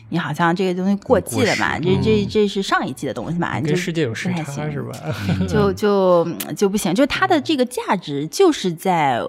[0.08, 4.92] 你好像这个东西过季了嘛，这这这是上一季的东西嘛，你就跟世界有时差是吧？
[5.48, 9.20] 就就就不行，就它的这个价值就是在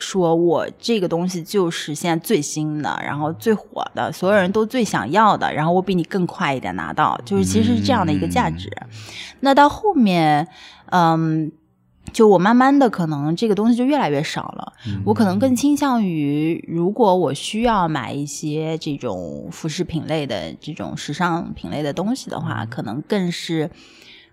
[0.00, 8.68] 说我这个东西就是现在最新的，然后最火的，所有人都最想要的，然后我比你更快一点拿到，就是其实是这样的一个价值。
[9.40, 10.48] 那到后面，
[10.86, 11.52] 嗯。
[12.12, 14.72] 就我慢慢的可能这个东西就越来越少了，
[15.04, 23.70] 我可能更倾向于，如果我需要买一些这种服饰品类的这种时尚品类的东西的话，可能更是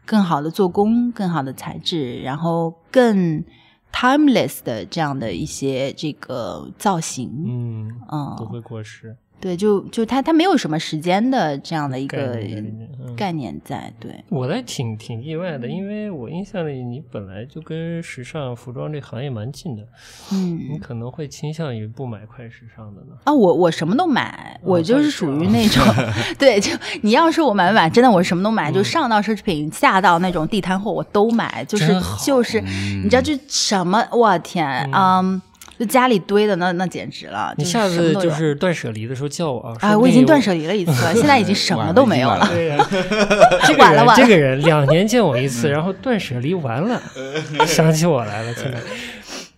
[0.05, 3.43] 更好的做工、更好的材质，然后更
[3.91, 9.15] timeless 的这样的一些这个造型，嗯，嗯，不会过时。
[9.39, 12.37] 对，就就他他没有什么时间的这样的一个
[13.15, 19.83] 概念在对，我还挺挺意外的，因为我印象里你本来就跟时尚服装这行业蛮近的，
[20.31, 20.57] 嗯。
[20.57, 20.79] 你嗯。
[20.79, 23.07] 可能会倾向于不买快时尚的呢。
[23.25, 25.83] 啊，我我什么都买，我就是属于哦那种，
[26.39, 26.71] 对，就
[27.01, 28.73] 你要说我买不买，真的我什么都买，嗯。
[28.73, 35.41] 就上到奢侈品，下到那种地摊货我都买，就是就是，嗯你知道就什么，我天，嗯，
[35.79, 39.75] 就家里堆的那那简直了，你下次就是断舍离的时候叫我啊！
[39.81, 42.87] 啊，我已经断舍离了一次了，现在已经什么都没有了，对呀、
[43.65, 47.01] 这完了完了，这个人两年见我一次， 然后断舍离完了，
[47.65, 48.79] 想起我来了，现在。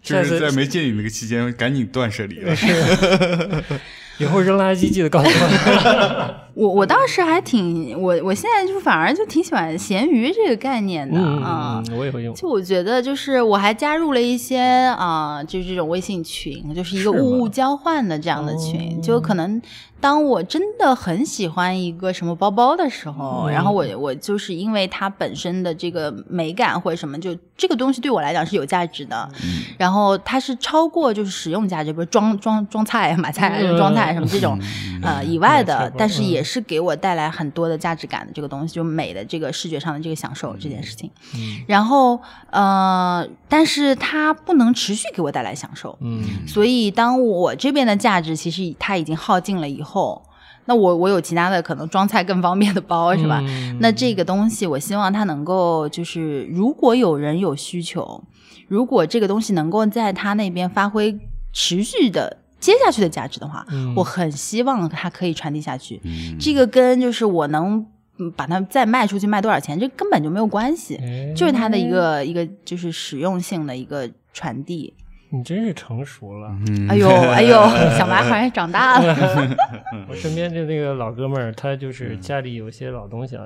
[0.02, 2.56] 下就是在没见你那个期间，赶紧断舍离了。
[4.18, 6.36] 以后扔垃圾记得告诉我。
[6.60, 11.82] 我我当时还挺我我现在就反而就挺喜欢闲鱼这个概念的嗯啊。
[11.88, 12.34] 嗯，我也会用。
[12.36, 14.60] 就我觉得，就是我还加入了一些
[14.98, 18.98] 啊、就是这种微信群，就是一个物物交换的这样的群。
[18.98, 19.62] 哦就可能
[20.02, 29.30] 当我真的很喜欢一个什么包包的时候，嗯然后我我就是因为它本身的这个美感或者什么，就这个东西对我来讲是有价值的。
[29.44, 34.60] 嗯然后它是超过就是使用价值，比如装装装菜、买菜、嗯装菜什么这种、
[35.02, 41.10] 呃以外的但是嗯也是给我带来很多的价值感的这个东西，就美的这个视觉上的这个享受这件事情。
[41.36, 50.22] 嗯然后呃，但是它不能持续给我带来享受，嗯所以当我这边的价值其实它已经耗尽了以后，
[50.66, 53.40] 那我我有其他的可能装菜更方便的包是吧？
[53.44, 58.24] 嗯那这个东西，我希望它能够就是，如果有人有需求，
[58.68, 61.18] 如果这个东西能够在他那边发挥
[61.54, 63.94] 持续的接下去的价值的话，嗯。
[63.96, 66.00] 我很希望它可以传递下去。
[66.04, 66.38] 嗯。
[66.40, 67.86] 这个跟就是我能
[68.18, 71.34] 嗯把它再卖出去卖多少钱，这根本就没有关系，哎。
[71.36, 74.94] 就是它的一个一个就是实用性的一个传递。
[75.32, 76.50] 你真是成熟了。
[76.68, 76.88] 嗯。
[76.90, 77.52] 哎呦 哎呦，
[77.98, 79.16] 小麻好像长大了。
[80.10, 82.20] 我身边的那个老哥们儿，他就是嗯。
[82.22, 83.46] 家里有些老东西啊，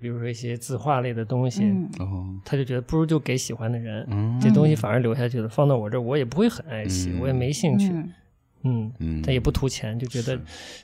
[0.00, 1.62] 比如说一些字画类的东西，
[2.42, 4.38] 他就觉得不如就给喜欢的人，嗯。
[4.40, 7.20] 这东西反而留下去了，放到我这儿我也不会很爱惜，嗯。
[7.20, 7.92] 我也没兴趣，
[8.62, 9.20] 嗯嗯。
[9.20, 10.38] 嗯，他也不图钱，就觉得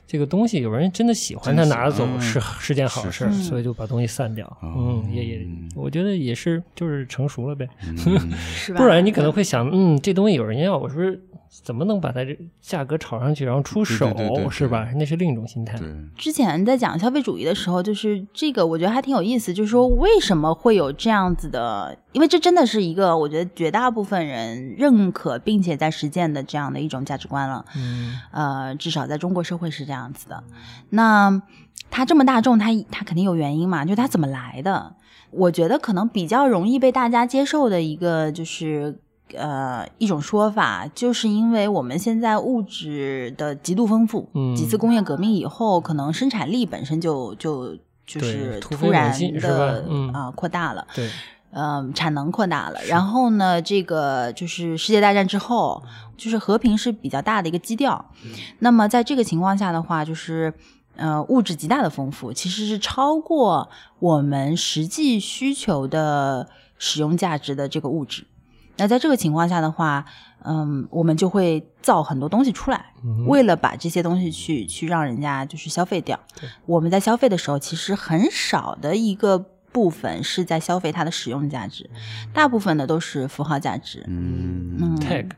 [0.05, 4.45] 这个东西有人真的喜欢，他拿着走嗯是是件好事所以就把东西散掉。
[4.61, 7.67] 哦嗯，也也，我觉得也是，就是成熟了呗。
[7.87, 7.97] 嗯
[8.55, 8.79] 是吧？
[8.79, 11.03] 不然你可能会想，嗯，这东西有人要，我说
[11.63, 14.87] 怎么能把它这价格炒上去，然后出对对手对对对是吧？
[14.95, 15.79] 那是另一种心态。
[16.15, 19.53] 之前在讲消费主义的时候，就是这个，我觉得还挺有意思。
[19.53, 21.97] 就是说，为什么会有这样子的？
[22.11, 27.63] 因为这真的是一个我觉得绝大部分人认可并且在实践的这样的一种价值观了。
[27.75, 30.43] 嗯呃，至少在中国社会是这样子的。
[30.89, 31.41] 那
[31.89, 33.85] 它这么大众，它它肯定有原因嘛？
[33.85, 34.95] 就它怎么来的？
[35.31, 38.99] 我觉得可能比较容易被大家接受的一个就是。
[39.33, 51.09] 呃，一种说法，就是因为我们现在物质的极度丰富，嗯几次工业革命以后，可能生产力本身就就就是突然的嗯啊、扩大了，对，
[51.51, 52.79] 嗯，产能扩大了。
[52.87, 55.83] 然后呢，这个就是世界大战之后，
[56.15, 58.05] 就是和平是比较大的一个基调。
[58.59, 60.53] 那么在这个情况下的话，就是
[60.95, 68.25] 呃物质极大的丰富，其实是超过我们实际需求的使用价值的这个物质。
[68.77, 70.05] 那在这个情况下的话，
[70.43, 76.19] 嗯，我们就会造很多东西出来，嗯为了把这些东西去去让人家就是消费掉。
[76.65, 79.37] 我们在消费的时候，其实很少的一个
[79.71, 81.89] 部分是在消费它的使用价值，
[82.33, 84.03] 大部分的都是符号价值。
[84.07, 85.29] 嗯嗯 tag，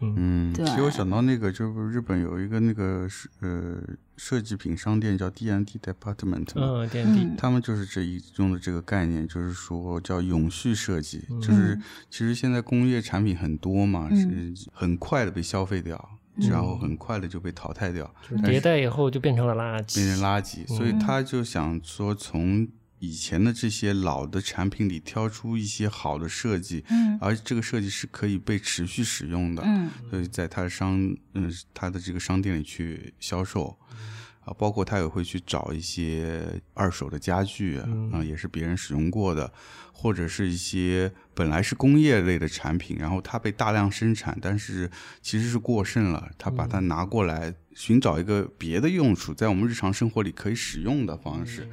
[0.00, 0.64] 嗯，对。
[0.66, 3.80] 其实我想到那个，就是日本有一个那个是呃
[4.16, 11.40] 设计品商店叫 D N D Department 嘛，嗯，DND，他们就是这一用的这个概念，就是说叫永续设计，嗯。
[11.40, 11.78] 就是
[12.10, 14.54] 其实现在工业产品很多嘛，嗯。
[14.56, 22.68] 是很快的被消费掉，然后很快的就被淘汰掉，就是迭代以后就变成了垃圾，变成垃圾，所嗯以他就想说从
[22.98, 27.18] 以前的这些老的产品里挑出一些好的设计，嗯。
[27.20, 29.90] 而这个设计是可以被持续使用的，嗯。
[30.10, 33.78] 所以在他的商嗯他的这个商店里去销售。
[34.44, 38.10] 啊，包括他也会去找一些二手的家具啊，嗯。
[38.12, 39.52] 啊也是别人使用过的，
[39.92, 44.90] 或者是一些本来是工业类的产品，然后它被大量生产，但是
[45.20, 51.68] 其实是过剩了，他把它拿过来寻找一个别的用处，在我们日常生活里可以使用的方式，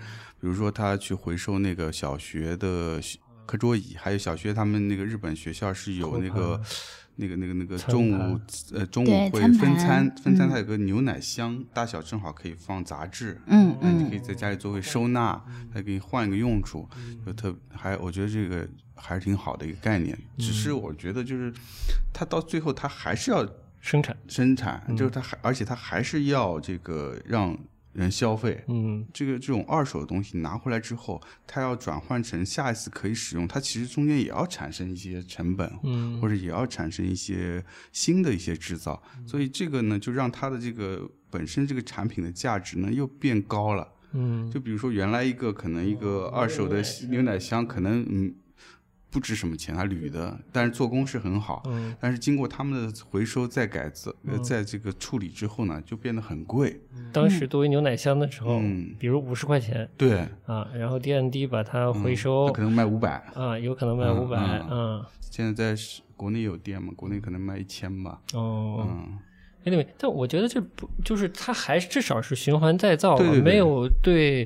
[0.46, 3.02] 比如说他去回收那个小学的
[3.48, 6.62] 课桌椅，还有小学他们那个日本学校是有那个。
[7.18, 8.38] 那个、那个、那个中午
[8.74, 10.50] 呃中午会分餐餐，分餐嗯。
[10.50, 15.42] 它有个牛奶箱，大小正好可以放杂志，嗯你可以在家里做个收纳，
[15.74, 16.86] 还可以换一个用处，
[17.26, 20.14] 就特还我觉得这个还是挺好的一个概念。
[20.38, 21.54] 只是我觉得就是
[22.14, 23.48] 它到最后它还是要
[23.80, 27.58] 生产，生产，就是它还而且它还是要这个让
[27.96, 28.64] 人消费。
[28.68, 43.88] 嗯这个这种二手的东西拿回来之后，它要转换成下一次可以使用，它其实中间也要产生一些成本，嗯或者也要产生一些新的一些制造，所以这个呢，就让它的这个本身这个产品的价值呢又变高了。
[44.18, 48.34] 嗯就比如说原来一个可能一个二手的牛奶箱，可能嗯
[49.16, 51.64] 不值什么钱，它铝的，但是做工是很好。
[51.68, 56.82] 嗯但是经过他们的回收再改造，呃，在这个处理之后呢，就变得很贵。
[57.14, 63.12] 当时作为牛奶箱的时候，嗯比如五十块钱对，啊，然后 D&D 把它回嗯收它可能卖五百。
[63.34, 65.82] 啊，有可能卖嗯五百，嗯嗯现在在
[66.18, 66.92] 国内有店嘛？
[66.98, 68.20] 国内可能卖一千吧。
[68.34, 68.86] 哦。
[68.86, 69.18] 嗯
[69.64, 74.46] ，anyway，但我觉得这不就是它还至少是循环再造啊，对对对没有对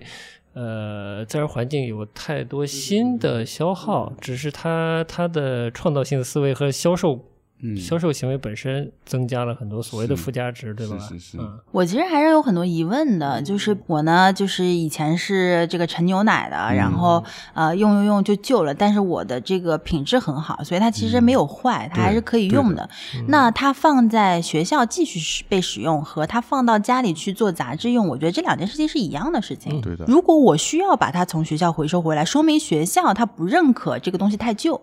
[0.54, 7.26] 呃自然环境有太多新的消耗，只是它它的创造性思维和销售。
[7.62, 7.76] 嗯。
[7.78, 10.98] 销售行为本身增加了很多所谓的附加值，对吧？
[11.00, 11.38] 是是是。
[11.38, 11.60] 嗯。
[11.72, 22.90] 我其实还是有很多疑问的，就是我呢，就是以前是这个陈牛奶的，然后呃用用用就旧了，但是我的这个品质很好，所以它其实没有坏，它还是可以用的。
[23.28, 29.80] 那它放在学校继续被使用，和它放到家里去做杂志用，我觉得这两件事情是一样的事情。
[29.82, 30.06] 对的。
[30.08, 34.80] 如果我需要把它从学校回收回来，说明学校它不认可这个东西太旧，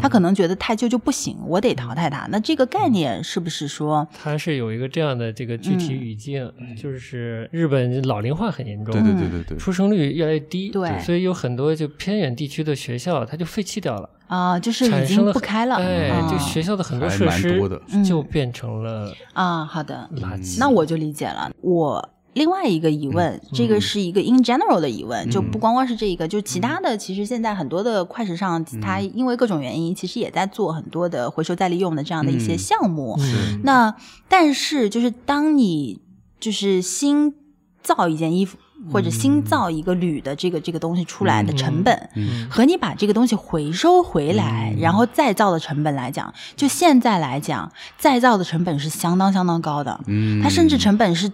[0.00, 2.26] 他可能觉得太旧就不行，我得淘汰它。
[2.30, 10.98] 那这个概念是不是说，它是有一个这样的这个具体语境，就是日本老龄化很严重，对对对对对，出生率越来越低，对。
[11.00, 15.76] 所以有很多就偏远地区的学校它就废弃掉了，啊、就是已经产生了不开了？
[15.76, 16.28] 哎，啊。
[16.30, 17.60] 就学校的很多设施
[18.04, 20.58] 就变成了啊，好的，垃圾。
[20.58, 21.50] 那我就理解了。
[21.60, 33.16] 我另外一个疑问，这个是一个 in general 的疑问，就不光光是这一个，就其他的，其实现在很多的快时尚，它因为各种原因，其实也在做很多的回收再利用的这样的一些嗯项目。
[33.20, 33.94] 嗯那
[34.28, 36.00] 但是就是当你
[36.38, 37.34] 就是新
[37.82, 38.58] 造一件衣服。
[38.92, 49.98] 或者新造一个铝的这个这个东西出来的成本，嗯和你把这个东西回收回来，然后再造的成本来讲，就现在来讲，再造的成本是相当相当高的。
[50.06, 51.32] 嗯，它甚至成本是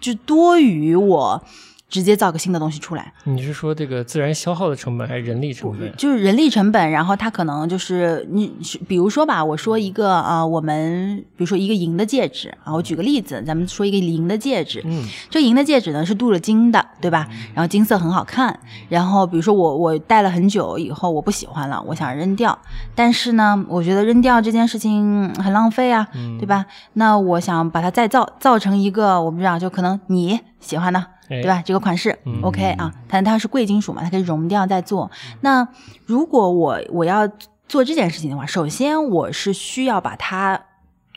[0.00, 1.42] 就多于我
[1.88, 5.90] 直接造个新的东西出来，你是说这个自然消耗的成本还是人力成本？
[5.96, 8.52] 就是人力成本，然后它可能就是你
[8.86, 17.26] 比如说吧，我说一个啊、呃我们比如说一个银的戒指啊，我举个例子，咱们说一个银的戒指，嗯这银的戒指呢是镀了金的，对吧？
[17.54, 18.58] 然后金色很好看。
[18.90, 22.58] 然后比如说我我戴了很久以后我不喜欢了，我想扔掉，
[22.94, 26.06] 但是呢，我觉得扔掉这件事情很浪费啊，
[26.38, 26.66] 对吧？
[26.94, 30.98] 那我想把它再造造成一个我们知道，就可能你喜欢的。
[30.98, 31.62] 哎对吧？
[31.62, 35.10] 这个款式、嗯 OK 啊，但它是贵金属嘛，它可以熔掉再做。
[35.42, 35.68] 那
[36.06, 37.28] 如果我我要
[37.68, 40.58] 做这件事情的话，首先我是需要把它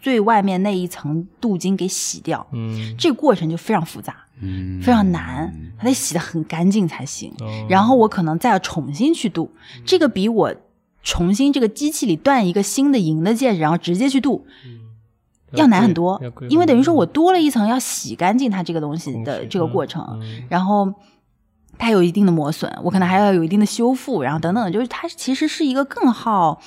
[0.01, 4.17] 最外面那一层镀金给洗掉，嗯，这个过程就非常复杂。
[4.41, 7.33] 嗯非常难，它得洗得很干净才行。
[7.39, 9.49] 哦然后我可能再要重新去镀，
[9.85, 10.53] 这个比我
[11.03, 14.45] 重新这个机器里断一个新的银的戒指，然后直接去镀
[15.53, 20.93] 要难很多，因为等于说我多了一层要洗干净它这个东西的这个过程，嗯然后。
[21.77, 26.61] 它有一定的磨损，我可能还要有一定的修复，然后等等，就是它其实是一个更耗，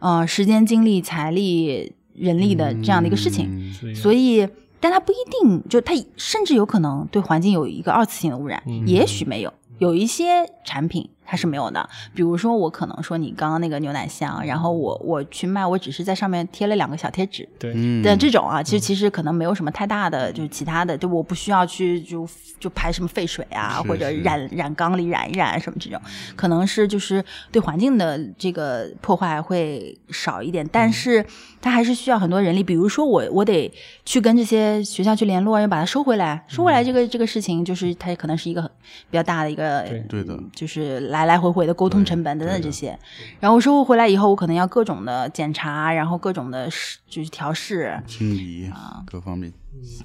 [0.00, 3.46] 呃，时间、精力、财力、人力的这样的一个事情。
[3.48, 4.48] 嗯所以，
[4.80, 9.52] 但它不一定，就它甚至有可能对环境有一个二次性的污染，嗯也许没有。
[9.78, 18.02] 有一些产品它是没有的，比如说我可能说你刚刚那个牛奶箱，然后我我去卖，我只是在上面贴了两个小贴纸对，嗯。
[18.02, 22.28] 的这种啊，其实其实可能没有什么太大的，就是其他的，就我不需要去就
[22.60, 26.00] 就排什么废水啊，或者染染缸里染一染什么这种，
[26.36, 31.24] 可能是就是对环境的这个破坏会少一点，但是
[31.60, 32.62] 它还是需要很多人力。
[32.62, 33.72] 比如说我我得
[34.04, 38.68] 去跟这些学校去联络，要把它收回来，收回来这个这个事情，就是它可能是一个很
[39.10, 40.00] 比较大的一个对。
[40.08, 40.36] 对的。
[40.52, 42.98] 就是来来来回回的沟通成本等等这些。
[43.40, 47.98] 然后收回来以后，我可能要各种的检查，然后各种的试就是调试。
[48.06, 49.52] 清理啊各方面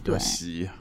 [0.03, 0.17] 对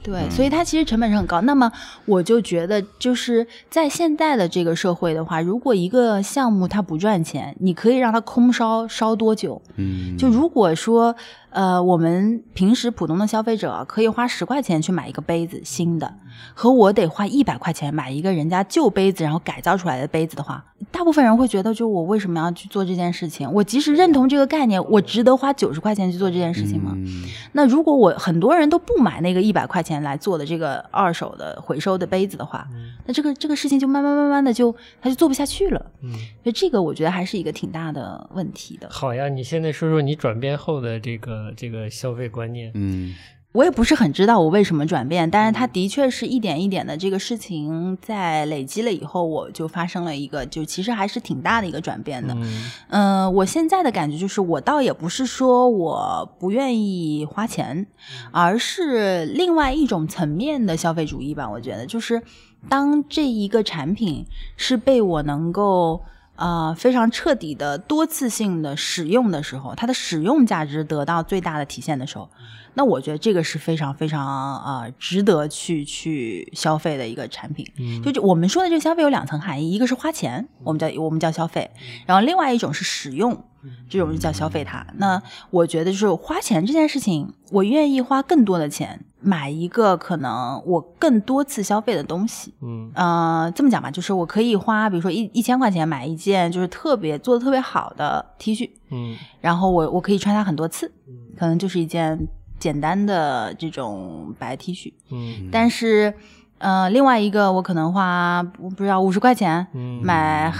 [0.01, 1.41] 对，嗯所以它其实成本是很高。
[1.41, 1.71] 那么
[2.05, 9.61] 我就觉得，就是在现在的这个社会的话，如果一个项目它不赚钱，你可以让它空烧烧多久？
[9.75, 11.15] 嗯，就如果说，
[11.51, 16.11] 呃，我们平时普通的消费者可以花十块钱去买一个杯子新的，
[16.55, 23.51] 和我得花一百块钱买一个人家旧杯子然后改造出来的杯子的话，大大部分人会觉得，就我为什么要去做这件事情？
[23.51, 26.91] 我即使认同这个概念，我值得花九十块钱去做这件事情吗？
[26.95, 27.23] 嗯
[27.53, 32.67] 那如果我很多人都不买那个一百块钱来做的这个二手的回收的杯子的话，
[33.05, 35.91] 那这个这个事情就慢慢慢慢的就他就做不下去了。
[36.01, 38.89] 嗯，所以这个我觉得还是一个挺大的问题的。
[38.89, 42.71] 好呀，你现在说说你转变后的这个这个消费观念。
[42.73, 43.15] 嗯
[43.53, 52.33] 我也不是很知道我为什么转变，但是它的确是一点一点的这个事情在累积了以后，我就发生了一个就其实还是挺大的一个转变的。
[52.33, 57.85] 嗯嗯、我现在的感觉就是，我倒也不是说我不愿意花钱，
[58.31, 61.49] 而是另外一种层面的消费主义吧。
[61.49, 62.21] 我觉得，就是
[62.69, 64.25] 当这一个产品
[64.55, 66.01] 是被我能够
[66.41, 72.27] 呃非常彻底的多次性的使用的时候，它的使用价值得到最大的体现的时候，
[72.73, 77.65] 那我觉得这个是非常非常呃值得去去消费的一个产品。
[77.77, 81.69] 嗯就就我们说的这个消费有两层含义，一个是花钱，我们叫我们叫消费，
[82.07, 83.45] 然后另外一种是使用，
[83.87, 84.85] 这种就叫消费它。
[84.95, 85.21] 那
[85.51, 92.53] 我觉得就是花钱这件事情，我愿意花更多的钱买一个可能我更多次消费的东西。
[92.61, 100.91] 嗯呃，这么讲吧，就是我可以花，比如说一一千块钱买一件就是特别做的特别好的 T 恤，嗯然后我我可以穿它很多次，
[101.37, 102.27] 可能就是一件
[102.59, 104.91] 简单的这种白 T 恤。
[105.11, 106.13] 嗯但是，
[106.57, 110.51] 呃，另外一个我可能花不不知道五十块钱嗯买，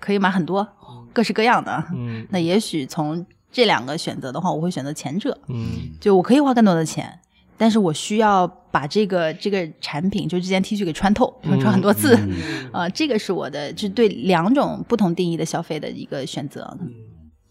[0.00, 0.66] 可以买很多
[1.12, 1.84] 各式各样的。
[1.94, 7.18] 嗯 那也许从这两个选择的话，我会选择前者，嗯就我可以花更多的钱。
[7.56, 12.18] 但是我需要把这个这个产品，就这件 T 恤给穿透，穿很多次，
[12.72, 16.76] 啊、 这个是我的，就对两种不同定义的消费的一个选择。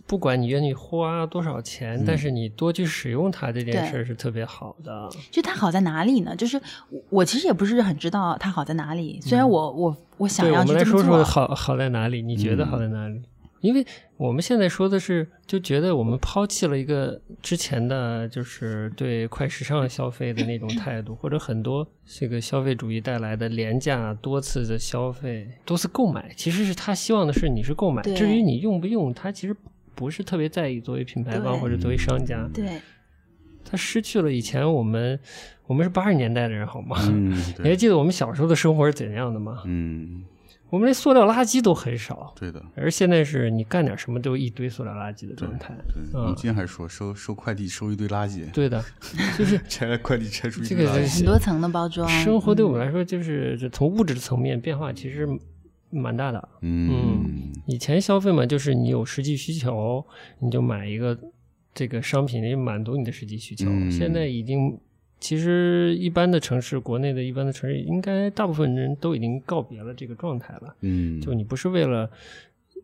[0.07, 5.09] 不管你愿意花多少钱，但是你多去使用它这件事儿是特别好的。
[5.31, 6.35] 就它好在哪里呢？
[6.35, 12.21] 就是我我其实也不是很知道它好在哪里，虽然我我我想对，要我们来说去这么做，说好好在哪里？
[12.21, 13.19] 你觉得好在哪里？
[13.65, 13.85] 因为
[14.17, 29.55] 我们现在说的是，就觉得我们抛弃了一个之前的就是对快时尚消费的那种态度，或者很多这个消费主义带来的廉价多次的消费、多次购买，其实是他希望的是你是购买，至于你用不用，他其实
[29.93, 30.79] 不是特别在意。
[30.79, 32.79] 作为品牌方或者作为商家，对
[33.63, 35.19] 他失去了以前我们
[35.65, 36.97] 我们是八十年代的人好吗？
[37.09, 39.63] 嗯， 你还，记得我们小时候的生活是怎样的吗？
[39.65, 40.23] 嗯，
[40.75, 42.33] 我们连塑料垃圾都很少。
[42.37, 45.73] 对的，而现在是你干点什么都一堆塑料垃圾的状态。
[45.87, 46.03] 对。
[46.13, 48.83] 嗯我们今天还说收收快递收一堆垃圾，对的，
[49.39, 51.17] 就是拆了快递拆出一这个是堆垃圾。
[51.19, 55.25] 很多层的包装，生活对我们嗯来说，就是这从物质层面变化其实
[55.91, 56.49] 蛮大的。
[56.61, 60.05] 嗯以前消费嘛，就是你有实际需求，
[60.39, 61.17] 你就买一个
[61.73, 63.67] 这个商品，也满足你的实际需求。
[63.69, 64.77] 嗯现在已经，
[65.19, 70.75] 其实一般的城市，国内的一般的城市，应该大部分人都已经告别了这个状态了。
[70.81, 72.09] 嗯，就你不是为了，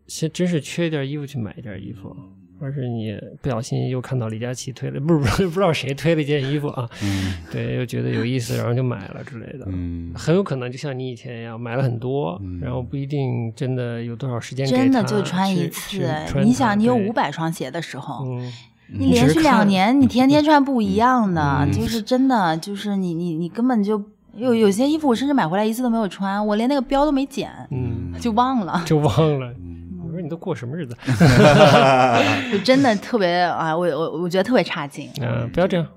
[0.08, 2.16] 先真是缺一件衣服去买一件衣服，
[2.60, 9.66] 而是你不小心又看到李佳琦推了，不是不是不知道谁推了一件衣服啊，嗯 对，又觉得有意思，然后就买了之类的。
[9.68, 15.98] 嗯很有可能就像你以前一样，买了很多，嗯然后不一定真的有多少时间给真的就穿一次
[16.44, 18.52] 你想，你有对五百双鞋的时候，嗯，
[18.94, 24.02] 你连续两年，你天天穿不一样的，嗯就是真的，就是你你你根本就
[24.36, 29.52] 有有些衣服，我甚至买回来一次都没有穿，我连那个标都没剪，嗯，就忘了，就忘了。
[29.54, 29.68] 嗯
[30.04, 30.94] 我说你都过什么日子？
[32.52, 35.10] 就真的特别啊，我我我觉得特别差劲。
[35.22, 35.88] 嗯、不要这样，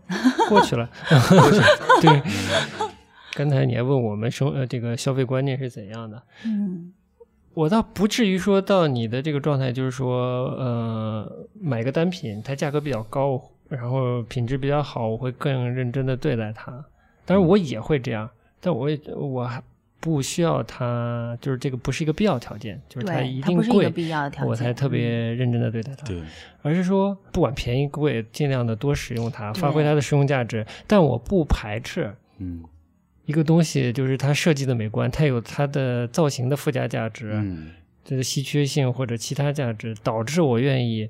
[0.49, 0.88] 过去了。
[2.01, 2.22] 对，
[3.34, 6.92] 刚才你还问我们生呃这个消费观念是怎样的，嗯
[7.55, 16.72] 我倒不至于说到你的这个状态，就是说呃买个单品它价格比较高，然后品质比较好，我会更认真的对待它。
[17.24, 18.28] 当然我也会这样，
[18.61, 19.62] 但我也我还
[20.00, 23.88] 不需要它，就是这个不是一个必要条件，就是它，一定贵。
[23.88, 26.20] 必要条件，我才特别认真的对待它，对，
[26.61, 30.66] 而是说不管便宜贵，尽量的多使用它，发挥它的实用价值。
[30.86, 32.62] 但我不排斥嗯
[33.27, 37.70] 一个东西，就是它设计的美观，它有它的造型的附加价值，嗯。
[38.07, 41.09] 这个稀缺性或者其他价值，导致我愿意，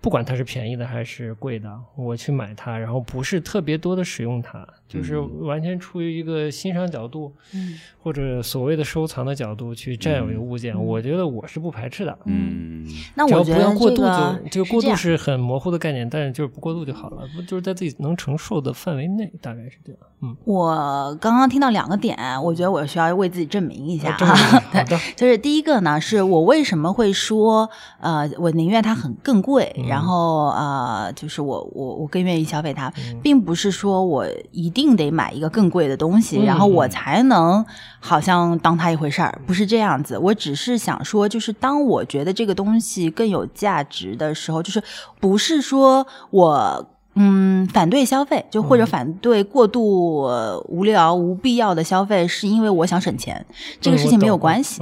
[0.00, 5.46] 不管它是便宜的还是贵的，我去买它，然后不是特别多的使用它，就是嗯。
[5.46, 7.78] 完全出于一个欣赏角度嗯。
[8.02, 10.84] 或者所谓的收藏的角度去占有一个物件，嗯。
[10.84, 12.18] 我觉得我是不排斥的。
[12.24, 12.86] 嗯。
[13.14, 20.00] 那我觉得不要过度这个就，这个过度是很模糊的概念，但是就是不过度就好了，不就是在自己能承受的范围内，大概是这样。
[20.22, 24.36] 嗯，我刚刚听到两个点，我觉得我需要为自己证明一下这么啊。
[24.36, 27.68] 好的， 就是第一个呢，是我为什么会说，
[28.00, 29.86] 呃，我宁愿它很更贵，嗯。
[29.86, 33.18] 然后呃，就是我我我更愿意消费它，嗯。
[33.22, 37.64] 并不是说我一定得买一个更贵的东西，嗯然后我才能
[37.98, 40.18] 好像当它一回事儿，不是这样子。
[40.18, 44.82] 我只是想说，就是当我觉得这个东西更有价值的时候，就是
[45.20, 46.86] 不是说我。
[47.16, 53.44] 嗯，反对消费，就或者嗯反对过度、呃无聊、无必要的消费，是因为我想省钱，
[53.80, 54.80] 这个事情没有关系。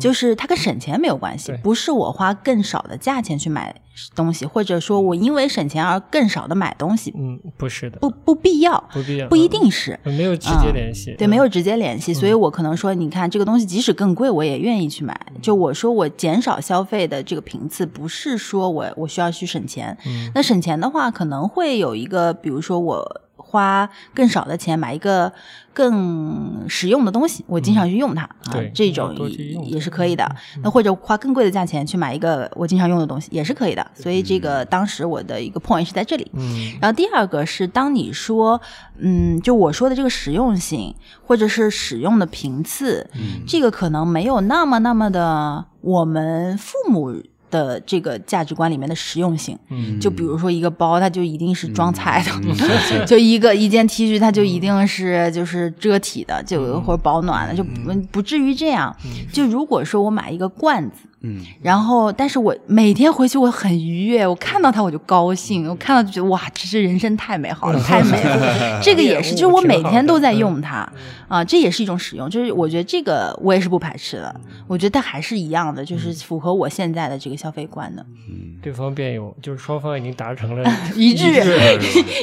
[0.00, 3.72] 就是它跟省钱没有关系对，不是我花更少的价钱去买
[4.14, 9.98] 东西，或者说我因为省钱而更少的买东西，嗯，不是的，不不必要，不必要，不一定是。
[10.04, 15.18] 嗯没有直接联系，对，嗯没有直接联系，所以我可能说，你看这个东西即使更贵，我也愿意去买。
[15.42, 19.96] 就我说我减少消费的这个频次，不是说我我需要去省钱。
[20.06, 25.32] 嗯那省钱的话，可能会有一个，比如说我花更少的钱买一个
[25.72, 30.28] 更实用的东西，我经常去用它、啊对，这种也也是可以的。
[30.62, 33.86] 那或者花更贵的价钱去买一个我经常用的东西，也是可以的。
[33.94, 36.30] 所以这个当时我的一个 point 是在这里。
[36.34, 38.60] 嗯然后第二个是，当你说，
[38.98, 40.94] 嗯，就我说的这个实用性，
[41.24, 43.08] 或者是使用的频次，
[43.46, 47.14] 这个可能没有那么那么的我们父母
[47.50, 49.58] 的这个价值观里面的实用性。
[49.70, 49.98] 嗯。
[50.00, 52.54] 就比如说一个包，它就一定是装菜的；嗯。
[53.06, 58.94] 就一个一件 T 恤，它就一定是就是遮体的，就或者保暖的，就不不至于这样。
[59.32, 61.44] 就如果说我买一个罐子，嗯。
[61.62, 68.80] 然后，但是我每天回去我很愉悦，我看到它我就高兴，我看到就觉得哇，这是人生太美好了，太美了。
[68.82, 70.88] 这个也是，就是我每天都在用它
[71.28, 72.30] 啊，这也是一种使用。
[72.30, 81.26] 就是我觉得这个我也是不排斥的，我觉得它还是一样的，就是符合我现在的这个消费观的，嗯，对方辩友，就是双方已经达成了 一致，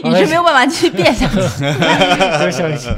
[0.03, 2.89] 一致 没有办法去辩下去。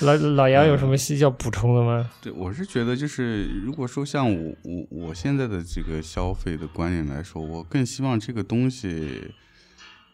[0.00, 2.08] 老老杨有什么需要补充的吗？
[2.20, 9.32] 对，我是觉得就是，如果说像我我我现在的这个消费的观念来说，我更希望这个东西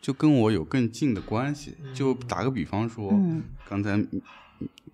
[0.00, 1.76] 就跟我有更近的关系。
[1.94, 4.04] 就打个比方说，嗯刚才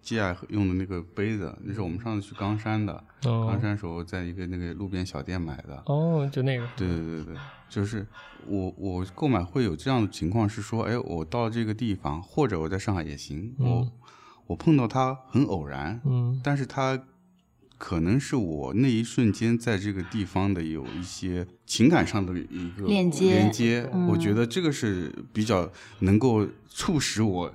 [0.03, 2.93] 季亚用的那个杯子，那是我们上次去冈山的，
[3.23, 5.83] 冈哦山时候在一个那个路边小店买的。
[5.87, 7.37] 哦，就那个，对对对对，
[7.71, 8.07] 就是
[8.47, 13.91] 我我购买会有这样的情况是说，哎，我到这个地方，或者我在上海也行，我嗯
[14.47, 17.03] 我碰到它很偶然，嗯但是它
[17.77, 25.71] 可能是我那一瞬间在这个地方的有一些情感上的一个链接连接，嗯我觉得这个是比较
[26.01, 27.53] 能够促使我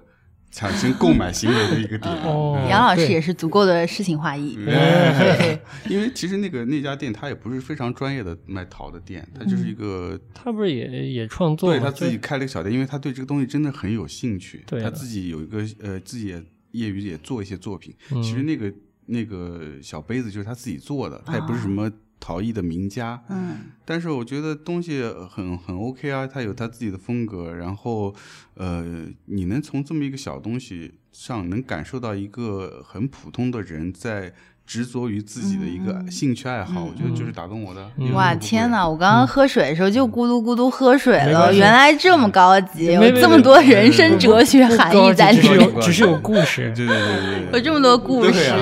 [0.52, 2.14] 产生购买行为的一个点。
[2.26, 4.56] 哦嗯杨老师也是足够的诗情画意。
[4.60, 5.60] 嗯
[5.90, 11.80] 因为其实那个那家店他也不是非常专业的卖陶的店，他就是一个他不是也也创作吗？
[11.80, 17.96] 对他自己开了一个小店，因为他对这个东西真的很有兴趣，对他自己有一个呃自己也业余也做一些作品。
[18.12, 18.72] 嗯其实那个
[19.10, 28.14] 那个小杯子就是他自己做的，他也不是什么陶艺的名家，嗯但是我觉得东西很很 OK 啊，他有他自己的风格，然后
[28.56, 34.34] 呃，你能从这么一个小东西上能感受到一个很普通的人在。
[34.70, 37.90] 执着于自己的一个兴趣爱好，我觉得就是打动我的。
[37.98, 38.88] 嗯哇天哪！
[38.88, 48.54] 我刚刚喝水的时候就咕嘟咕嘟喝水了，原来这么高级，有这么多人生哲学含义在里只是面，有只是有故事， 对对对对对，有这么多故事。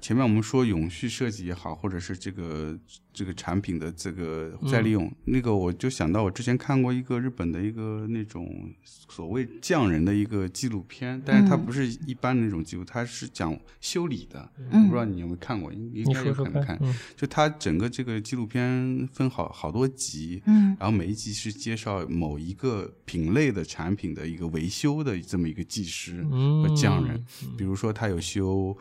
[0.00, 2.78] 啊前面我们说永续设计也好，或者是这个
[3.12, 14.50] 这个产品的这个再利用，那个我就想到我之前看过一个日本的一个那种所谓匠人的一个纪录片，但是它不是一般的那种记录，它是讲修理的。
[14.72, 16.78] 我不知道你有没有看过，应该说说看有可能看。。
[16.80, 27.22] 嗯就它整个这个纪录片分好好多集，嗯然后每一集是介绍某一个品类的产品的一个维修的这么一个技师嗯和匠人。
[27.58, 28.76] 比如说，他有修，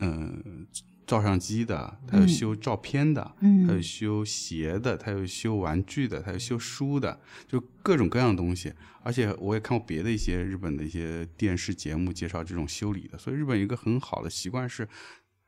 [0.00, 0.66] 嗯、
[1.06, 8.72] 照相机的，他有修照片的，嗯他有修鞋的，他有修玩具的，他有修书的，就各种各样的东西。
[9.02, 14.88] 而且我也看过别的一些日本的一些电视节目介绍这种修理的，所以日本有一个很好的习惯是，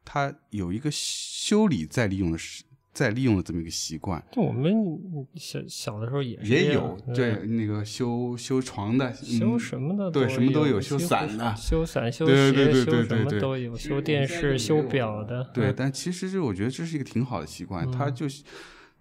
[0.04, 2.62] 它有一个修理再利用的时
[2.98, 4.20] 再利用的这么一个习惯。
[4.32, 4.74] 就我们
[5.36, 7.46] 小小的时候也是也有对。
[7.46, 15.44] 那个修修床的，修嗯什么的对什么都有，修修伞的，修伞、修对鞋、对对对修什么对对都有，修电视、修表的。
[15.54, 18.42] 对，嗯但其实这我觉得这是一个挺好的习惯，它就是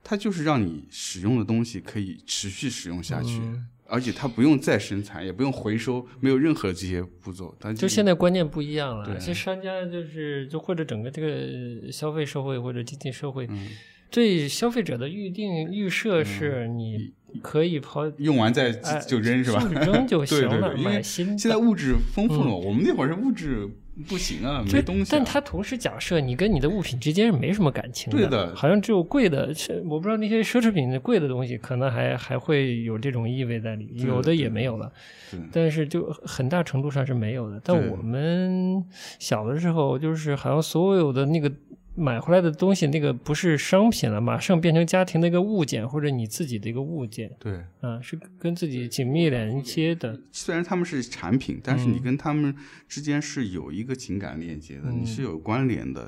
[0.04, 13.68] 它就是让你使用的东西可以持续使用下去，嗯而且它不用再生产，也不用回收，没有任何这些步骤，它就现在观念不一样了，对其实商家就是就或者整个这个消费社会或者经济社会，嗯
[14.10, 17.12] 对消费者的预定预设是你
[17.42, 19.62] 可以抛用完再哎就扔是吧？
[19.74, 23.70] 扔就 行了，对对对，因为买新现在物质丰富了，我们那会儿是物质
[24.08, 25.08] 不行啊，就没东西、啊。
[25.12, 29.54] 但他同时假设你跟你的物品之间是没什么感情的对的好像只有贵的，
[29.86, 34.92] 我不知道那些奢侈品的贵的东西，可能还还会有这种意味在里，对有的也没有了。
[35.52, 37.60] 但是就很大程度上是没有的。
[37.64, 38.84] 但我们
[39.20, 41.52] 小的时候，就是好像所有的那个
[42.00, 50.22] 买回来的东西，那个不是商品了，马上变成家庭的一个物件，或者你自己的一个物件对，啊，是跟自己紧密连接的。
[50.32, 52.56] 虽然他们是产品，但是你嗯跟他们
[52.88, 56.08] 之间是有一个情感链接的，嗯你是有关联的，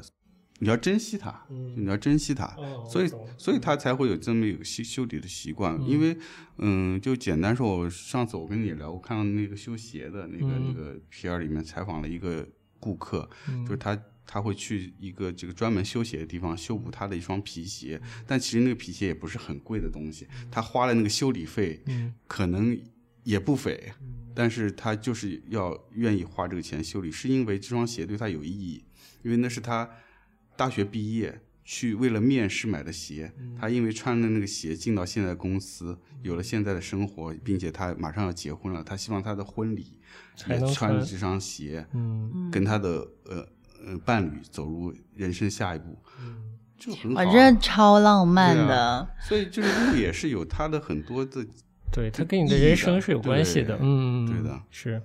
[0.60, 5.82] 你要珍惜它，嗯你要珍惜它，哦所以所以他才会有这么一个修修理的习惯。
[5.88, 6.16] 因为
[6.60, 12.48] 嗯，就简单说，我上次我跟你聊，我看到那个修鞋的那个、嗯那个片儿里面采访了一个
[12.80, 14.00] 顾客，嗯就是他。
[14.32, 22.80] 他会去一个这个专门修鞋的地方修补他的一双皮鞋，但其实那个皮鞋也不是很贵的东西，他花了那个修理费，嗯可能
[23.24, 23.92] 也不菲，
[24.36, 28.86] 但是他就是要愿意花这个钱修理，是因为这双鞋对他有意义，
[29.24, 29.90] 因为那是他
[30.56, 39.98] 大学毕业去为了面试买的鞋，他因为穿了那个鞋进到现在公司，有了现在的生活，并且他马上要结婚了，他希望他的婚礼
[40.36, 40.60] 穿。
[40.94, 42.52] 着这双鞋，嗯。
[42.52, 43.48] 跟他的呃
[43.86, 45.98] 呃伴侣走入人生下一步，
[46.78, 47.26] 就很好。
[47.26, 48.76] 这超浪漫的。
[48.76, 51.46] 啊所以就是路也是有它的很多的
[51.92, 53.78] 对，它跟你的人生是有关系的。
[53.78, 55.02] 对嗯，对的是。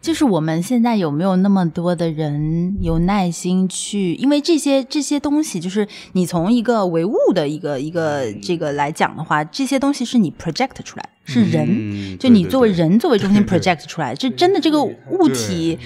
[0.00, 4.14] 就是我们现在有没有那么多的人有耐心去？
[4.14, 15.76] 因为这些这些东西，就是你从一个唯物的一个一个这个来讲的话，这些东西是你 project 出来，是人，嗯就你作为人作为中心 project 出来，这真的这个物体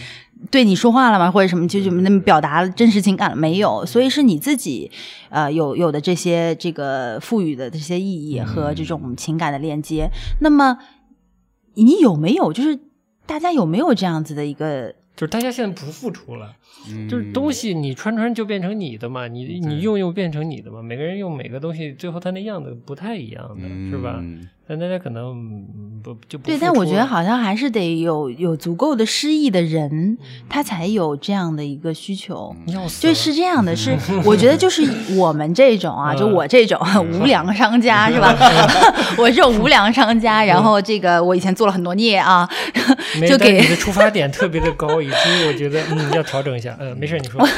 [0.50, 1.30] 对你说话了吗？
[1.30, 3.84] 或者什么，就就那么表达真实情感了没有？
[3.86, 4.90] 所以是你自己
[5.30, 10.08] 呃有有的这些这个赋予的这些意义和这种情感的链接。
[10.40, 10.78] 那么
[11.74, 12.78] 你有没有就是
[13.26, 14.94] 大家有没有这样子的一个？
[15.16, 16.54] 就是大家现在不付出了，
[16.90, 20.82] 嗯就是东西你穿穿就变成你的嘛，你你用用变成你的嘛。
[20.82, 24.22] 每个人用每个东西，最后它那样子不太一样的，是吧？
[24.68, 32.52] 嗯但大家可能嗯不就不对，但我觉得好像还是得有有足够的诗意的人，他才有这样的一个需求。
[33.00, 33.96] 就是这样的，是
[34.26, 34.82] 我觉得就是
[35.16, 36.80] 我们这种啊，嗯就我这种
[37.12, 38.36] 无良商家是吧？
[39.16, 42.48] 我这种无良商家，然后这个我以前做了很多孽啊，
[43.28, 46.76] 就给你的出发点特别的高，以至于我觉得嗯要调整一下。
[46.80, 47.40] 嗯，没事，你说。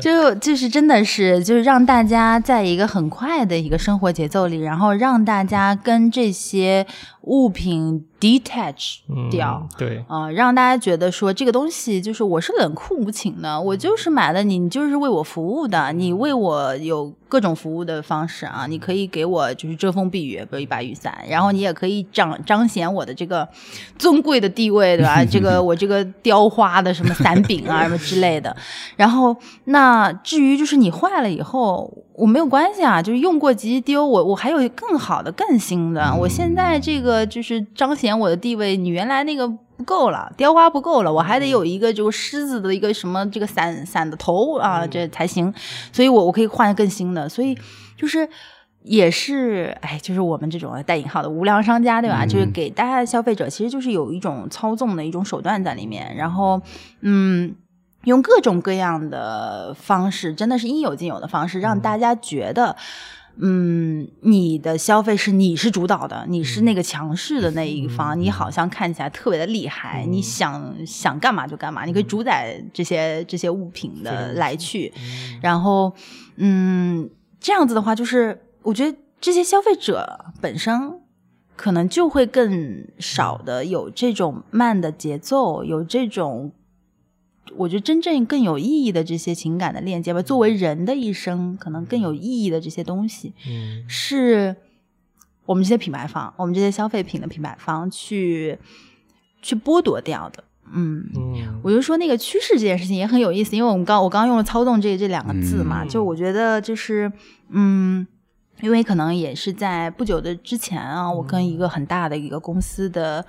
[0.00, 6.86] 就就是真的是就是让大家在一个很快的一个生活节奏里，然后让大家跟这些
[7.26, 9.64] 物品 detach 嗯掉。
[9.78, 23.46] 对，啊、让大家觉得说这个东西就是我是冷酷无情的，我就是买了你，你就是为我服务的，你为我有各种服务的方式啊，你可以给我就是遮风避雨，比如一把雨伞，然后你也可以彰彰显我的这个
[23.98, 25.24] 尊贵的地位，对吧？
[25.24, 28.56] 这个我这个雕花的什么伞柄啊什么之类的，
[28.96, 36.14] 然后那至于就是你坏了以后，我没有关系啊，就是用过即丢，我我还有更好的、更新的。
[36.18, 45.54] 我现在这个就是彰显我的地位，你原来那个不够了，雕花不够了，我还得有一个这个狮子的一个什么这个伞伞的头啊，这才行。
[45.92, 47.56] 所以我我可以换更新的，所以
[47.96, 48.28] 就是。
[48.88, 52.24] 也是，哎，就是我们这种带引号的无良商家，对吧？
[52.24, 56.14] 就是给大家的消费者，其实就是有一种操纵的一种手段在里面。
[56.14, 56.62] 然后，
[57.00, 57.56] 嗯，
[58.04, 62.76] 用各种各样的方式，真的是应有尽有的方式，让大家觉得，
[63.38, 74.92] 嗯，你的消费是你是主导的，你是那个强势的那一方，你好像看起来特别的厉害，你想想干嘛就干嘛，你可以主宰这些这些物品的来去，
[75.42, 75.94] 然后，
[76.36, 77.08] 嗯，
[77.38, 81.00] 这样子的话，就是我觉得这些消费者本身。
[81.58, 86.52] 可能就会更少的有这种慢的节奏，有这种
[87.54, 90.20] 我觉得真正更有意义的这些情感的链接吧。
[90.20, 94.56] 作为人的一生，可能更有意义的这些东西，嗯是
[95.44, 98.58] 我们这些品牌方，我们这些消费品的品牌方去
[99.42, 100.42] 去剥夺掉的。
[100.72, 107.12] 嗯，嗯，我就说那个趋势这件事情也很有意思，因为我们刚我刚刚用了“操纵”这这两个字嘛，嗯就我觉得就是
[107.50, 108.06] 嗯。
[108.62, 113.22] 因为可能也是在不久的之前啊，我跟一个很大的一个公司的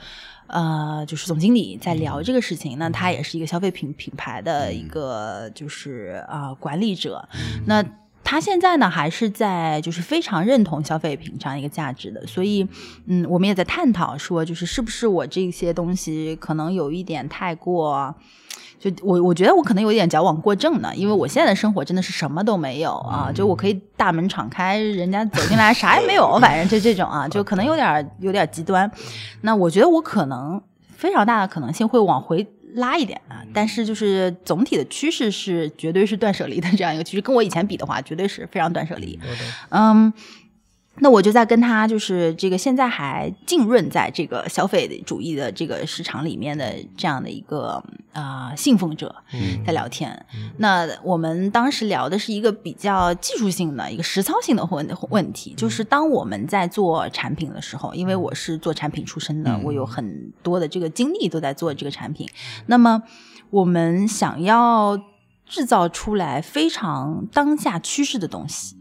[0.47, 2.77] 呃，就是总经理在聊这个事情。
[2.79, 7.27] 那他也是一个消费品品牌的一个就是啊、呃、管理者。
[7.65, 7.83] 那
[8.23, 12.25] 他现在呢，还是在就是非常认同消费品这样一个价值的。
[12.27, 12.67] 所以，
[13.05, 18.13] 嗯，我们也在探讨说，就是是不是我这些东西可能有一点太过。
[18.91, 28.89] 就我我觉得我可能有点矫枉过正呢，因为我现在的生活真的是什么都没有啊，就我可以大门敞开，人家走进来啥也没有，反正就这种啊，就可能有点有点极端。
[29.41, 30.61] 那我觉得我可能
[30.95, 39.19] 非常大的可能性会往回拉一点啊，但是就是总体的趋势是绝对是断舍离的这样一个趋势，跟我以前比的话，绝对是非常断舍离。
[39.69, 40.11] 嗯。
[40.99, 47.83] 那我就在跟他，就是这个现在还浸润在这个消费主义的这个市场里面的这样的一个
[48.13, 49.15] 啊信奉者，
[49.65, 50.25] 在聊天。
[50.57, 62.27] 那我们当时聊的是一个比较技术性的一个实操性的问问题，就是当我们在做产品的时候，因为我是做产品出身的，我有很多的这个精力都在做这个产品。
[62.65, 63.03] 那么
[63.49, 64.99] 我们想要
[65.45, 68.76] 制造出来非常当下趋势的东西。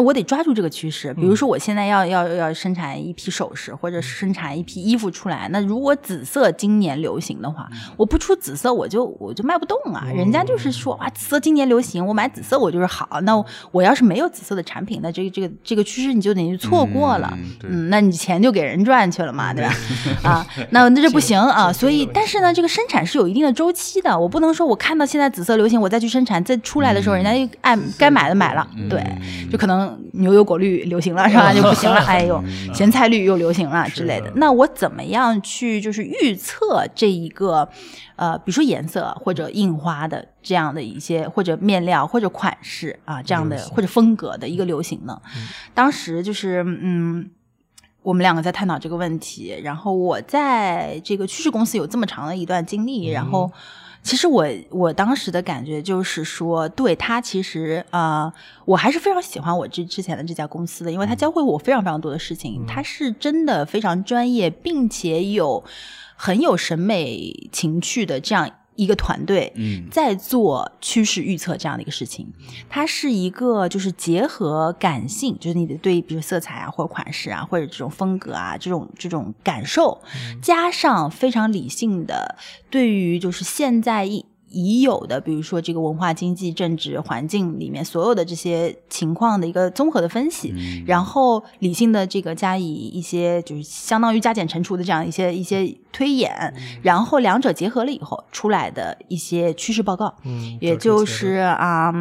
[0.00, 5.46] 那我得抓住这个趋势，比如说我现在要要要生产一批首饰，或者生产一批衣服出来。
[5.52, 10.06] 那如果紫色今年流行的话，我不出紫色，我就我就卖不动啊。
[10.14, 13.20] 人家就是说啊，紫色今年流行，我买紫色我就是好。
[13.24, 17.30] 那我要是没有紫色的产品，那这个这个这个趋势你就等于错过了。
[17.64, 19.74] 嗯，那你钱就给人赚去了嘛，对吧？
[20.22, 21.70] 啊， 那那这不行啊。
[21.70, 29.04] 所以，但是呢，这个生产是有一定的周期的，我不能说我看到现在紫色流行，我再去生产，再出来的时候，人家就爱该买的买了，对，
[29.52, 29.89] 就可能。
[30.12, 31.52] 牛油果绿流行了 是吧？
[31.52, 31.96] 就不行了。
[32.00, 32.42] 哎呦，
[32.74, 34.30] 咸菜绿又流行了之类的。
[34.36, 37.68] 那我怎么样去就是预测这一个
[38.16, 45.20] 呃，比如说颜色或者印花的这样的一些或者面料或者款式啊这样的或者风格的一个流行呢？
[45.74, 47.30] 当时就是嗯，
[48.02, 49.58] 我们两个在探讨这个问题。
[49.62, 53.50] 然后我在这个趋势公司有这么长的一段经历，然后。
[54.02, 58.32] 其实我我当时的感觉就是说，对他其实啊，
[58.64, 65.62] 我还是非常喜欢我之之前的这家公司的，因为他教会我非常非常多的事情，他是真的非常专业，并且有
[66.16, 68.50] 很有审美情趣的这样。
[68.76, 69.52] 一个团队
[69.90, 72.26] 在做趋势预测这样的一个事情，
[72.68, 80.00] 它是一个就是结合感性，就是你的对比如色彩啊或者款式啊或者这种风格啊这种这种感受，
[80.42, 82.36] 加上非常理性的
[82.70, 84.24] 对于就是现在一。
[84.50, 90.52] 已有的，比如说这个文化、经济、政治环境里面所有的这些情况的一个综合的分析，
[90.86, 101.92] 然后理性的这个加以一些就是相当于加减乘除的这样一些一些推演，然后两者结合了以后出来的一些趋势报告，嗯，也就是啊，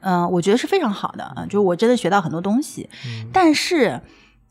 [0.00, 2.88] 嗯，我觉得是非常好的啊，就是我真的学到很多东西，
[3.32, 4.00] 但是。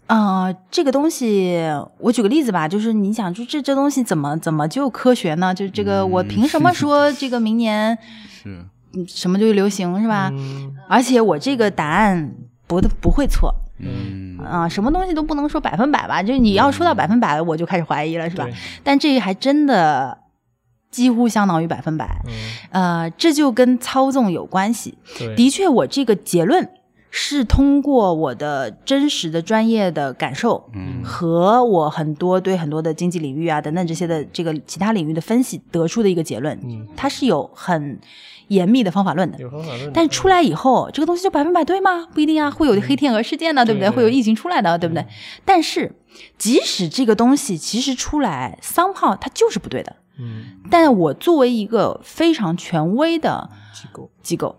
[0.08, 1.60] 啊，这个东西，
[2.00, 5.54] 我举个例子吧，就是你想，就这这东西怎么怎么就科学呢？
[5.54, 7.98] 就这个，我凭什么说这个明年
[8.32, 8.66] 是
[9.08, 10.32] 什么就流行是吧？
[10.88, 12.34] 而且我这个答案
[12.68, 16.24] 不不会错，嗯啊，什么东西都不能说百分百吧？
[16.24, 18.48] 就你要说到百分百，我就开始怀疑了，是吧？
[18.84, 20.18] 但这还真的
[20.90, 22.22] 几乎相当于百分百，
[22.72, 24.98] 呃，这就跟操纵有关系。
[25.36, 26.70] 的确，我这个结论。
[27.10, 38.00] 是通过我的真实的专业的感受，嗯，和我很多对很多的经济领域啊等等这些的这个其他领域的分析得出的一个结论，嗯，它是有很
[38.50, 39.92] 严密的方法论的，有方法论。
[39.94, 42.08] 但出来以后，这个东西就百分百对吗？
[42.14, 43.90] 不一定啊，会有黑天鹅事件的，对不对？
[43.90, 45.06] 会有疫情出来的，对不对？
[45.44, 45.96] 但是
[46.38, 50.44] 即使这个东西其实出来三号，它就是不对的，嗯。
[50.70, 54.56] 但我作为一个非常权威的机构机构。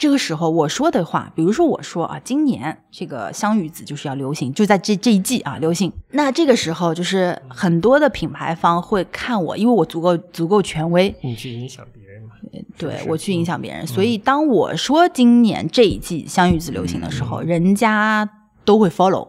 [0.00, 5.92] 这个时候我说的话，比如说我说啊，今年这个香芋紫就是要流行，就在这这一季啊流行。
[6.12, 11.14] 那这个时候就是很多的品牌方会看我，因为我足够足够权威。
[11.22, 12.30] 你去影响别人嘛？
[12.78, 18.26] 对我去影响别人，所以当我说今年这一季香芋紫流行的时候，人家
[18.64, 19.28] 都会 follow，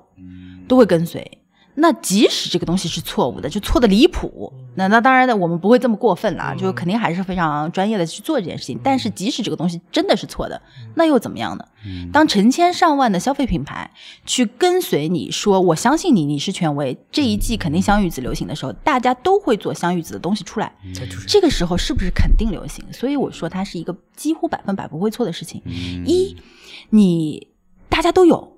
[0.69, 1.39] 都会跟随。
[1.76, 8.80] 那即使这个东西是错误的，就错的离谱，那那当然的，我们不会这么过分了，就肯定还是非常专业的去做这件事情。
[8.84, 10.61] 但是即使这个东西真的是错的，
[10.95, 11.65] 那又怎么样呢？
[12.11, 13.89] 当成千上万的消费品牌
[14.26, 20.74] 去跟随你说，我相信你，你是权威，这一季肯定香芋子流行的时候，大家都会做香芋子的东西出来，
[21.28, 22.84] 这个时候是不是肯定流行？
[22.91, 25.61] 所以我说它是一个几乎百分百不会错的事情。
[26.05, 26.36] 一，
[26.89, 27.47] 你
[27.88, 28.57] 大家都有。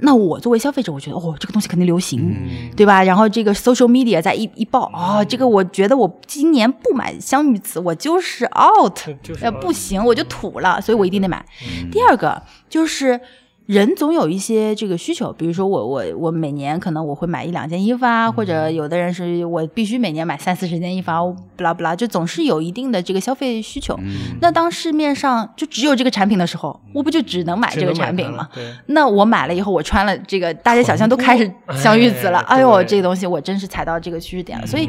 [0.00, 2.34] 那我作为消费者，我觉得哦，这个东西肯定流行，
[2.76, 3.02] 对吧？
[3.02, 8.98] 然后这个 social media 再一一爆啊，这个我觉得我今年不买香芋紫，我就是 out，
[9.40, 11.44] 呃，不行，我就土了，所以我一定得买。
[11.90, 13.20] 第二个就是。
[13.66, 21.22] 人总有一些这个需求，比如说我我我每年可能我会买一两件衣服啊，或者有的人是我必须每年买三四十件衣服啊，
[21.56, 23.98] 不拉不拉，就总是有一定的这个消费需求。
[24.42, 28.46] 那当市面上就只有这个产品的时候，我不就只能买这个产品吗？
[28.88, 32.40] 那我买了以后，我穿了这个，大街小巷都开始香芋子了。
[32.40, 34.66] 哎呦，这个东西我真是踩到这个趋势点了。
[34.66, 34.86] 所以，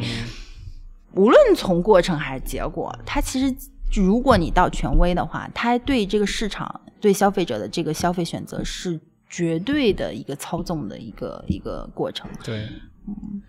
[1.13, 3.55] 无论从过程还是结果，它其实
[3.93, 6.81] 如果你到权威的话，它对这个市场。
[7.05, 8.99] 对消费者的这个消费选择是
[9.29, 12.27] 绝对的一个操纵的一个一个过程。
[12.43, 12.67] 对，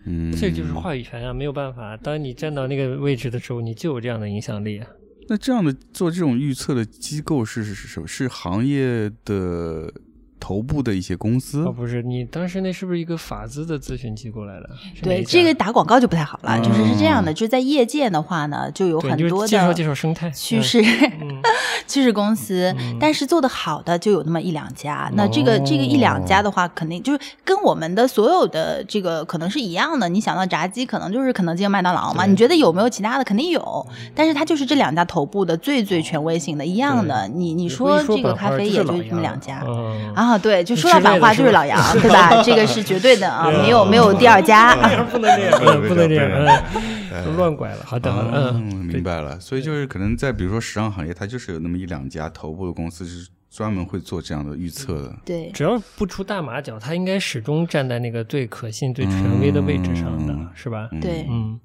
[0.04, 1.96] 嗯，这就是话语权啊，没有办法。
[1.96, 4.86] 当你站到那个位置的时候，你就有这样的影响力啊。
[5.26, 8.06] 那这样的做这种预测的机构是是是什么？
[8.06, 9.90] 是行业的
[10.46, 11.72] 头部的一些公司哦，？
[11.72, 14.70] 不是，你当时那是不是一个法资的咨询机构来的？
[15.02, 20.80] 对这个打广告就不太好了，就是是这样的，嗯就是在业界的话呢，就有很多的介绍介绍生态趋势
[21.20, 21.42] 嗯
[21.88, 25.10] 趋势公司，嗯但是做的好的就有那么一两家。
[25.14, 30.08] 那这个这个一两家的话，肯定就是跟我们的所有的这个可能是一样的。
[30.08, 32.24] 你想到炸鸡，可能就是肯德基麦当劳嘛。
[32.24, 33.24] 你觉得有没有其他的？
[33.24, 33.84] 肯定有，
[34.14, 37.26] 但是它就是这两家头部的最最权威性的，一样的。
[37.26, 39.64] 你你你说这个咖啡也就是这么两家。
[39.66, 42.42] 嗯啊，对，就说到版话类的是吧就是老杨， 对吧？
[42.42, 44.74] 这个是绝对的啊，没有没有第二家。
[45.10, 46.78] 不能这样，嗯不能这样，不
[47.12, 47.78] 嗯，都乱拐了。
[47.84, 49.38] 好的，好的，嗯，嗯，明白了。
[49.40, 55.14] 所以就是可能在比如说时尚行业，它就是有那么一两家头部的公司是专门会做这样的预测的。
[55.24, 60.88] 对，只要不出大马脚，他应该始终站在那个最可信、最权威的位置上的，嗯是吧？
[61.00, 61.58] 对嗯，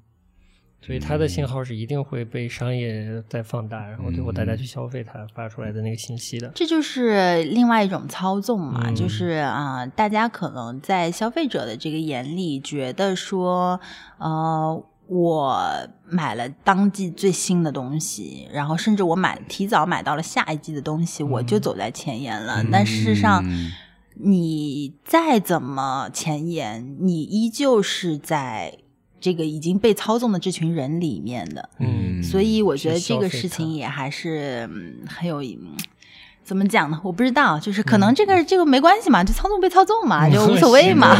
[0.84, 6.48] 所以它的信号是一定会被商业再放大，然后最后大家去消费它发出来的那个信息的。
[6.54, 8.94] 这就是另外一种操纵嘛，嗯。
[8.94, 13.78] 就是啊、大家可能在消费者的这个眼里觉得说，
[14.18, 15.62] 呃，我
[16.08, 22.64] 买了当季最新的东西，然后甚至我买提早买到了下一季的东西，我就走在前沿了。
[22.72, 23.70] 但事实上，嗯。
[24.14, 28.78] 你再怎么前沿，你依旧是在
[29.22, 31.70] 这个已经被操纵的这群人里面的。
[31.78, 35.42] 嗯所以我觉得这个事情也还是嗯很有。
[35.42, 35.74] 嗯
[36.44, 37.00] 怎么讲呢？
[37.04, 41.16] 我不知道，就是可嗯能这个、这个没关系嘛，就操纵被操纵嘛，就无所谓嘛，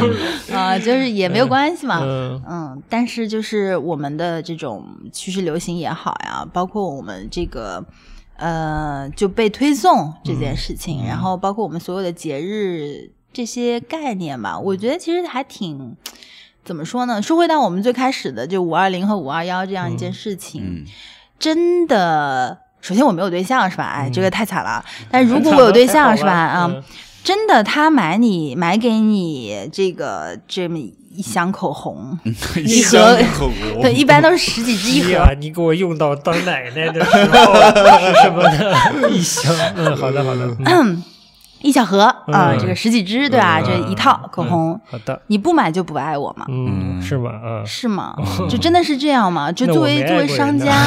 [0.53, 2.01] 啊、就是也没有关系嘛。
[2.03, 7.83] 嗯嗯，但是就是我们的这种趋势流行也好呀，包括我们这个
[8.37, 15.97] 呃就被推送这件事情，然后包括我们所有的节日这些概念吧，我觉得其实还挺
[16.65, 17.21] 怎么说呢？
[17.21, 20.85] 说回到我们最开始的就五二零和五二幺这样一件事情，嗯
[21.39, 22.59] 真的。
[22.81, 23.85] 首先我没有对象是吧？
[23.85, 24.85] 哎，嗯这个太惨了。
[25.11, 26.33] 但如果我有对象是吧？
[26.33, 26.83] 啊，嗯
[27.23, 32.19] 真的，他买你买给你这个这么一箱口红，
[32.65, 35.33] 一盒口红对，一般都是十几支一盒。
[35.39, 37.55] 你给我用到当奶奶的时候
[38.01, 38.75] 是什么的？
[39.09, 41.01] 一箱，嗯，好的，好的，嗯
[41.63, 43.61] 一小盒啊、嗯这个十几支对吧？
[43.61, 46.45] 嗯这一套口红，好的，你不买就不爱我嘛？
[46.49, 47.31] 嗯，是吗？
[47.31, 48.15] 啊，是吗？
[48.49, 49.51] 就真的是这样吗？
[49.53, 50.87] 就作为作为商家，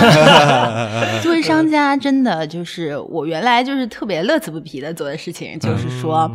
[1.21, 6.29] 作为商家，真的就是我原来就是特别乐此不疲的做的事情，就是说、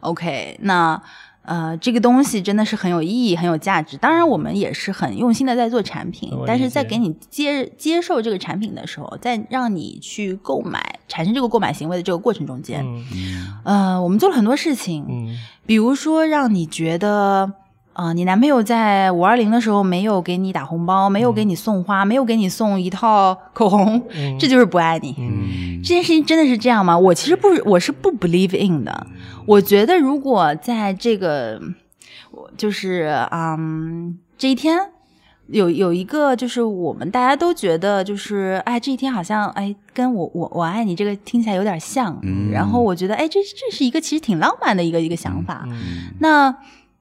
[0.00, 1.00] o k 那
[1.46, 3.96] 呃，这个东西真的是很有意义、很有价值。
[3.96, 13.56] 当然，我们也是很用心的在做产品，但是在给你接接受这个产品的时候，在让你去购买、产生这个购买行为的这个过程中间，嗯。
[13.64, 15.38] 呃，我们做了很多事情，嗯。
[15.64, 17.52] 比如说让你觉得，
[17.96, 25.14] 呃，你男朋友在五二零的时候没有给你打红包，没有给你送花，没有给你送一套口红，嗯这就是不爱你。
[25.18, 26.98] 嗯这件事情真的是这样吗？
[26.98, 29.06] 我其实不，我是不 believe in 的。
[29.46, 31.58] 我觉得如果在这个，
[32.32, 34.78] 我就是嗯，这一天
[35.46, 42.18] 有有一个，就是我们大家都觉得，就是哎，这一天好像哎，跟我我我爱你这个听起来有点像。
[42.24, 45.64] 嗯然后我觉得哎，这这是一个其实挺浪漫的一个一个想法。
[45.66, 46.54] 嗯，那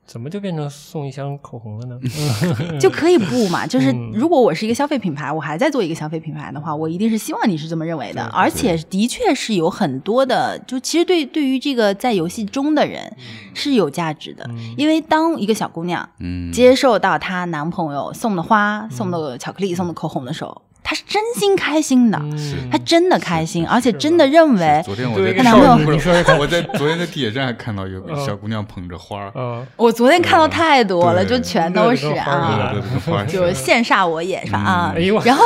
[0.06, 2.00] 怎么就变成送一箱口红了呢？
[2.80, 3.66] 就可以不嘛？
[3.66, 8.24] 就是嗯如果我是一个消费品牌，我还在做一个消费品牌的话，我一定是希望你是这么认为的。
[8.34, 13.12] 而且的确是有很多的，就其实对对于这个在游戏中的人
[13.54, 14.48] 是有价值的，
[14.78, 22.70] 因为当一个小姑娘嗯接受到她男朋友送的花、送的巧克力、送的口红的时候，她是真心开心的，嗯。
[22.72, 32.58] 她真的开心，而且真的认为昨天我在对一个少女不是你说说看 我在昨天在地铁站还看到有小姑娘捧着花儿，啊，我昨天看到太多了，就全都是啊似。
[32.60, 35.44] 的对对对就羡煞我也是吧啊然后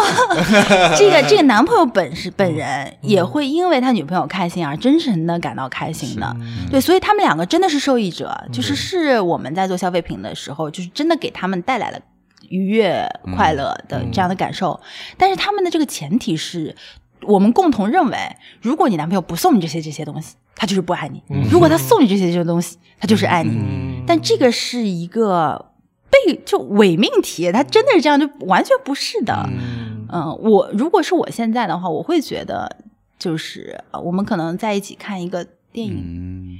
[0.97, 6.35] 这个这个男朋友本是本人也会因为他女朋友开心而真诚的感到开心的，
[6.69, 11.99] 对，所以他们两个真的是受益者，就是是我们在做消费品的时候，就是真的给他们带来了
[12.47, 14.79] 愉悦、快乐的这样的感受，
[15.17, 16.75] 但是他们的这个前提是。
[17.23, 18.17] 我们共同认为，
[18.61, 21.19] 如果你男朋友不送你这些这些东西，他就是不爱你；
[21.51, 23.49] 如果他送你这些这些东西，他就是爱你。
[23.57, 25.73] 嗯但这个是一个
[26.09, 29.35] 被就伪命题，他真的是这样，就完全不是的。
[29.49, 32.77] 嗯嗯，我如果是我现在的话，我会觉得
[33.19, 36.59] 就是呃我们可能在一起看一个电影，嗯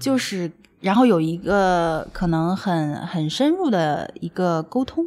[0.00, 5.04] 就是然后有一个可能很很深入的一个沟通、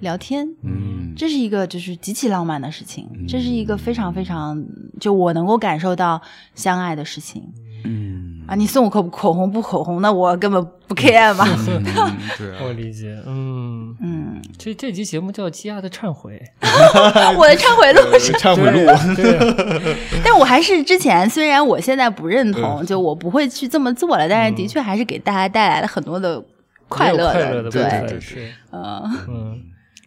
[0.00, 1.14] 聊天，嗯。
[1.16, 4.64] 这是一个就是极其浪漫的事情，这是一个非常非常
[5.00, 6.22] 就我能够感受到
[6.54, 7.42] 相爱的事情。
[7.84, 8.26] 嗯。
[8.48, 11.44] 啊，你送我口口红不口红，那我根本不 care 嘛。
[11.68, 11.84] 嗯
[12.38, 16.40] 对啊，我理解，嗯，嗯，这这集节目叫《积压的忏悔。
[17.36, 26.42] 我的忏悔录是，忏悔录，对啊，但我还是之前，虽然我现在不认嗯同，就我不会去这么做了，但是的确还是给大家带来了很多的
[26.88, 29.02] 快乐的对，分对是，嗯。
[29.28, 29.60] 嗯，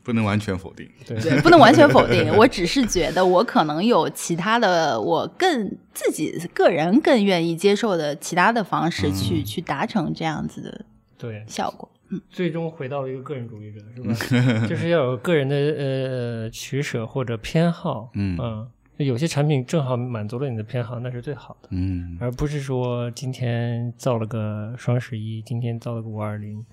[0.04, 0.90] 不能完全否定。
[1.06, 2.30] 对，对，不能完全否定。
[2.38, 10.86] 我只是觉得我可能有其他的，我更自己个人更愿意接受的其他的方式去、去达成这样子的
[11.18, 11.90] 对，效果。
[12.30, 14.66] 最终回到了一个个人主义者，是吧？
[14.68, 18.68] 就是要有个人的呃取舍或者偏好，嗯。
[18.98, 22.18] 有些产品正好满足了你的偏好，那是最好的，嗯。
[22.20, 26.64] 而不是说今天造了个双十一，今天造了个五二零，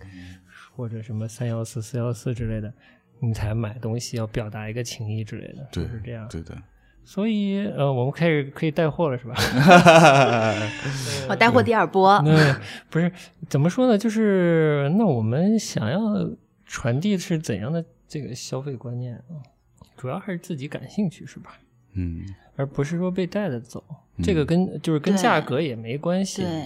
[0.77, 2.71] 或者什么三幺四、四幺四之类的，
[3.21, 6.27] 你才买东西，要表达一个情谊之类的，对就是这样。
[6.29, 6.57] 对的。
[7.05, 9.35] 所以呃，我们开始可以带货了，是吧？
[11.29, 12.61] 我带货第二波，那
[12.91, 13.11] 不是
[13.49, 13.97] 怎么说呢？
[13.97, 16.01] 就是那我们想要
[16.67, 19.41] 传递是怎样的这个消费观念啊？
[19.97, 21.59] 主要还是自己感兴趣，是吧？
[21.95, 22.23] 嗯
[22.57, 23.83] 而不是说被带着走。
[24.23, 26.65] 这个跟就是跟价格也没关系，对，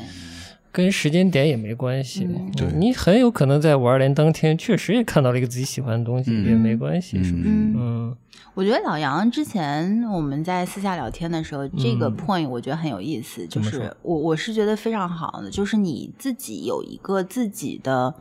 [0.73, 2.25] 跟时间点也没关系。
[2.25, 2.51] 嗯。
[2.57, 2.67] 对。
[2.75, 6.47] 你很有可能在五二零当天确实也看到了一个自己喜欢的东西，嗯。
[6.47, 7.45] 也没关系，是不是？
[7.45, 7.75] 嗯。
[7.77, 8.17] 嗯。
[8.55, 12.17] 我觉得老杨之前我们在私下聊天的时候，这个嗯。
[12.17, 18.15] point 我觉得很有意思，就是我我是觉得非常好的，就是你自己有一个自己的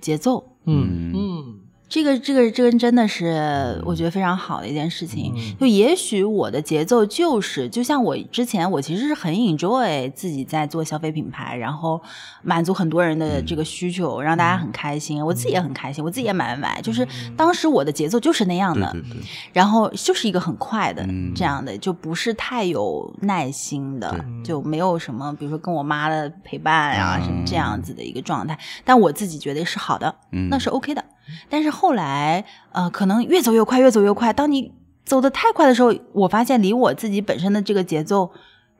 [0.00, 0.56] 节奏。
[0.64, 1.12] 嗯。
[1.14, 1.60] 嗯
[1.94, 5.32] 这个这个这个真的是我觉得非常好的一件事情。
[5.36, 12.02] 嗯就也许我的节奏就是，就像我之前，我其实是很 enjoy 自己在做消费品牌，然后
[12.42, 16.82] 满足很多人的这个需求，让大家很开心，我自己也很开心，我自己也买买买。
[16.82, 19.20] 就是当时我的节奏就是那样的，对对对，
[19.52, 28.58] 然后就是一个很快的、嗯这样的，就不是太有耐心的，就没有什么，比如说跟我妈的陪伴啊，什么这样子的一个状态。
[28.84, 31.04] 但我自己觉得是好的，嗯那是 OK 的。
[31.48, 34.32] 但是后来，呃，可能越走越快，越走越快。
[34.32, 34.72] 当你
[35.04, 38.30] 走得太快的时候，我发现离我自己本身的这个节奏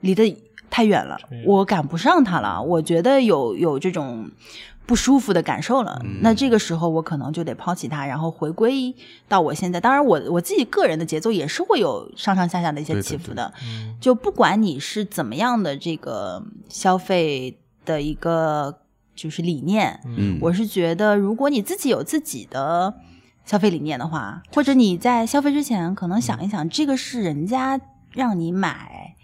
[0.00, 0.36] 离得
[0.70, 2.60] 太远了，我赶不上它了。
[2.60, 4.30] 我觉得有有这种
[4.86, 6.00] 不舒服的感受了。
[6.20, 8.94] 那这个时候，我可能就得抛弃它，然后回归
[9.28, 9.80] 到我现在。
[9.80, 13.52] 当然我，我自己个人的节奏也是会有上上下下的一些起伏的。
[13.62, 18.80] 嗯就不管你是怎么样的这个消费的一个
[19.14, 22.94] 就是理念，嗯，我是觉得，如果你自己有自己的
[23.44, 27.80] 消费理念的话，或者你在消费之前可能想一想，这个是人家
[28.12, 29.14] 让你买，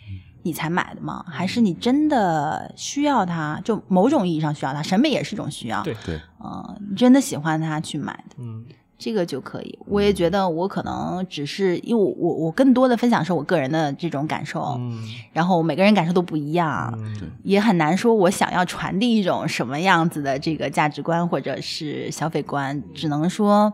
[0.42, 1.24] 你才买的吗？
[1.28, 3.60] 还是你真的需要它？
[3.64, 5.82] 就某种意义上需要它，审美也是一种需要。
[5.82, 8.36] 对对，嗯、你真的喜欢它去买的。
[8.38, 8.64] 嗯
[9.00, 23.72] 这个就可以，我也觉得我可能只是因为我我我更多的分享是我个人的这种感受，嗯然后每个人感受都不一样，嗯也很难说我想要传递一种什么样子的这个价值观或者是消费观，只能说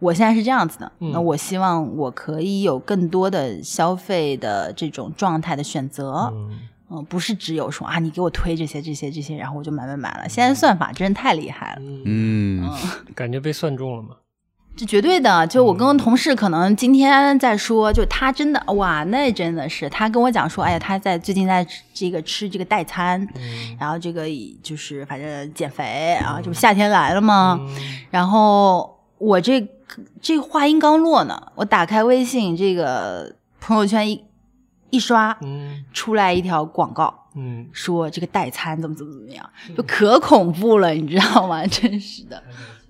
[0.00, 0.90] 我现在是这样子的。
[0.98, 6.58] 嗯那我希望我可以有更多的消费的这种状态的选择，嗯
[6.90, 10.28] 嗯、不是只有说啊你给我推这些这些这些，然后我就买买买了。
[10.28, 11.82] 现在算法真的太厉害了。
[11.82, 12.70] 嗯，嗯
[13.14, 14.16] 感觉被算中了嘛？
[14.78, 24.26] 这绝对的，就我跟同事可能今天在说，就他真的哇，那真的是他跟我讲说，哎呀，他在最近在这个吃这个代餐，嗯然后这个
[24.62, 27.58] 就是反正减肥啊，这不夏天来了嘛？
[27.60, 27.76] 嗯
[28.12, 29.66] 然后我这
[30.22, 34.24] 这话音刚落呢，我打开微信这个朋友圈一
[34.90, 41.66] 一刷，嗯出来一条广告，嗯说这个代餐怎么怎么怎么样，就可恐怖了，你知道吗？
[41.66, 42.40] 真是的。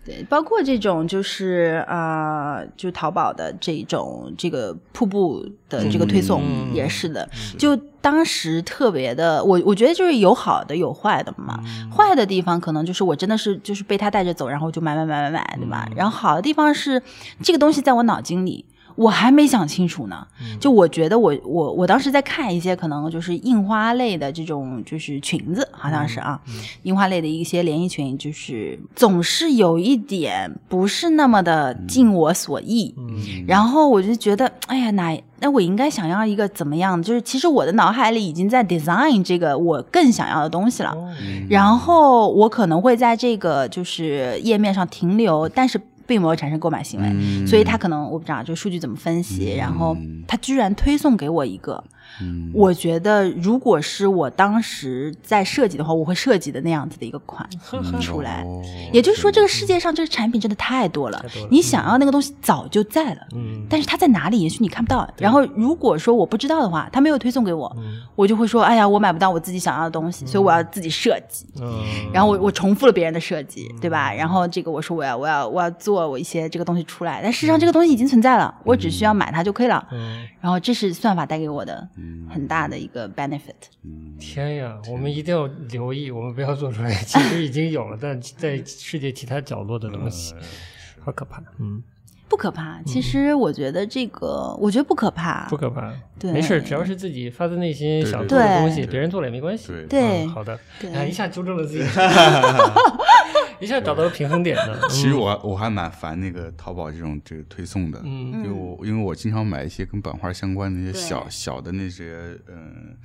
[0.08, 7.28] 对，包括这种就是啊、呃就淘宝的这种这个瀑布的这个推送、嗯也是的，
[7.58, 11.60] 就当时特别的，我我觉得就是有好的有坏的嘛。
[11.94, 15.86] 坏的地方可能就是我真的是就是被他带着走，然后就买买买买买，对吧？
[15.94, 17.02] 然后好的地方是
[17.42, 18.64] 这个东西在我脑筋里。
[18.98, 20.26] 我还没想清楚呢，
[20.58, 26.40] 就我觉得我我我当时在看一些可能就是印花类的这种就是裙子，好像是啊，
[26.82, 33.44] 印花类的一些连衣裙，就是总是有一点不是那么的尽我所意，嗯。
[33.46, 37.04] 然后我就觉得，哎呀，那那我应该想要一个怎么样的？
[37.04, 41.08] 就是其实我的脑海里已经在 design 这个我更想要的东西了，哦。
[41.48, 51.84] 然后我可能会在这个就是页面上停留，但是并没有产生购买行为，嗯所以他可能我不知道，就数据怎么分析，然后他居然推送给我一个，
[52.20, 58.42] 嗯，我觉得如果是我当时在设计的话，我会设计的那样子的一个款嗯出来。
[58.42, 58.62] 哦
[58.92, 63.20] 也就是说，这个世界上这个产品真的太多了多了，你想要那个东西早就在了。
[63.34, 64.40] 嗯，但是它在哪里？
[64.40, 65.08] 也许你看不到。
[65.18, 71.82] 然后如果说我不知道的话，他没有推送给我，嗯我就会说：“哎呀，我买不到我自己想要的东西，所以我要自己设计。”嗯，
[72.12, 74.12] 然后我我重复了别人的设计，对吧？
[74.12, 79.86] 然后这个我说我要我要我要做我一些这个东西出来，但事实上这个东西已经存在了，我只需要买它就可以了。
[79.92, 83.54] 嗯，然后这是算法带给我的嗯很大的一个 benefit。
[84.18, 90.34] 天呀，我们一定要留意，我们不要做出来，其实已经有了，但在世界其他角落的东西，
[91.00, 91.42] 好可怕。
[91.58, 91.82] 嗯，
[92.28, 95.46] 不可怕，其实我觉得这个，我觉得不可怕。
[95.48, 96.30] 不可怕，对。
[96.32, 99.68] 没事，只要是自己发自内心想做的东西，别人做了也没关系。
[99.68, 99.86] 对。
[99.88, 100.24] 对。
[100.24, 100.92] 嗯好的，对。
[100.92, 101.80] 哎，一下纠正了自己，
[103.60, 104.78] 一下找到了平衡点呢。
[104.90, 108.32] 其实我我还蛮烦那个淘宝这种这个推送的，嗯。
[108.32, 112.96] 因为我因为我经常买一些跟版画相关的一些小小的那些嗯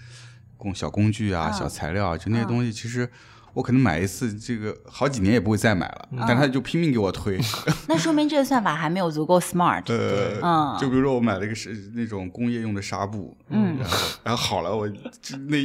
[0.58, 3.10] 工小工具啊、嗯小材料啊，就那些东西，其实
[3.54, 7.40] 我可能买一次，这个好几年也不会再买了，嗯但他就拼命给我推。
[7.88, 9.84] 那说明这个算法还没有足够 smart。
[9.94, 14.88] 呃，嗯就比如说我买了一个是那种工业用的纱布，嗯然后然后好了，我
[15.48, 15.58] 那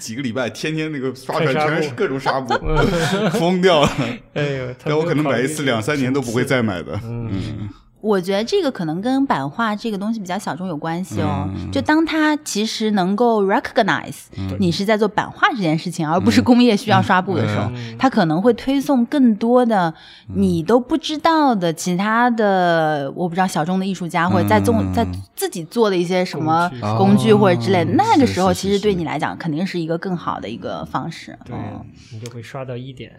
[0.00, 2.54] 几个礼拜天天那个刷出来全是各种纱布，
[3.38, 3.88] 疯掉了。
[4.34, 6.98] 哎呦，他但我可能买一次两三年都不会再买的。
[7.04, 7.68] 嗯
[8.04, 11.48] 我觉得这个可能跟版画这个东西比较小众有关系哦。
[11.48, 14.26] 嗯就当它其实能够 recognize
[14.58, 19.92] 你是在做版画这件事情，而不是工业需要刷布的时候，嗯它可能会推送更多的
[20.34, 27.90] 你都不知道的其他的，我不知道小众的艺术家或者在做嗯在自己做的一些什么工具或者之类的。
[27.90, 31.38] 哦那个时候，其实对你来讲肯定是一个更好的一个方式。
[31.44, 33.12] 对嗯，你就会刷到一点。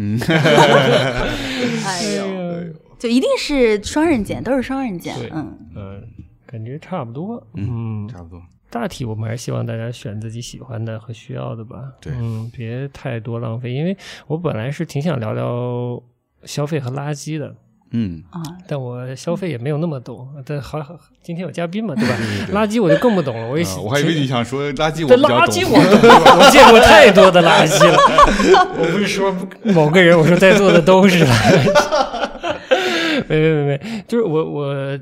[0.00, 0.18] 嗯，
[1.84, 5.28] 哎呦，就一定是双刃剑，都是双刃剑对。
[5.34, 6.02] 嗯，嗯，
[6.46, 7.44] 感觉差不多。
[7.54, 8.40] 嗯嗯，差不多。
[8.70, 11.92] 大体我们还是希望大家选自己喜欢的和需要的吧。
[12.00, 13.96] 对嗯，别太多浪费，因为
[14.26, 16.02] 我本来是挺想聊聊
[16.44, 17.56] 消费和垃圾的。
[17.90, 22.16] 嗯，啊，但我消费也没有那么多，但好，好今天有嘉宾嘛，对吧？
[22.52, 25.72] 垃圾我就更不懂了，我也啊我还以为你想说垃圾，我垃圾懂。
[25.72, 27.96] 我懂，我见过太多的垃圾了。
[28.78, 29.34] 我不是说
[29.72, 33.24] 某个人，我说在座的都是垃圾。
[33.28, 34.98] 没没没没，就是我我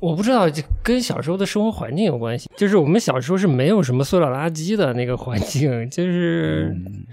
[0.00, 2.50] 我不知道，这跟小时候的生活环境有关系。
[2.56, 6.76] 就是我们小时候是没有什么塑料垃圾的那个环境，就是。
[6.76, 7.06] 嗯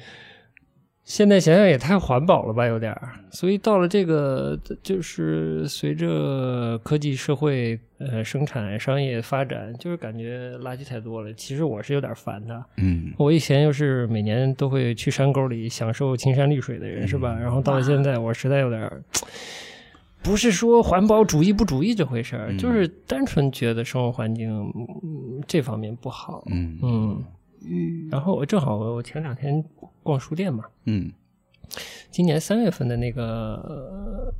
[1.07, 3.13] 现在想想也太环保了吧，有点儿。
[3.31, 11.31] 所以到了这个，就是随着科技社会呃生产商业发展，就是感觉垃圾太多了。
[11.31, 12.61] 其实我是有点烦的。
[12.75, 17.37] 嗯我以前又是每年都会去山沟里享受青山绿水的人，是吧？
[17.39, 19.01] 然后到了现在，我实在有点儿。
[20.21, 26.43] 不是说环保主义不主义这回事儿，嗯就是单纯觉得生活环境、嗯这方面不好。
[26.51, 27.23] 嗯嗯，
[27.61, 28.07] 嗯。
[28.09, 29.63] 然后我正好我前两天
[30.03, 31.11] 逛书店嘛，嗯。
[32.09, 34.33] 今年三月份的那个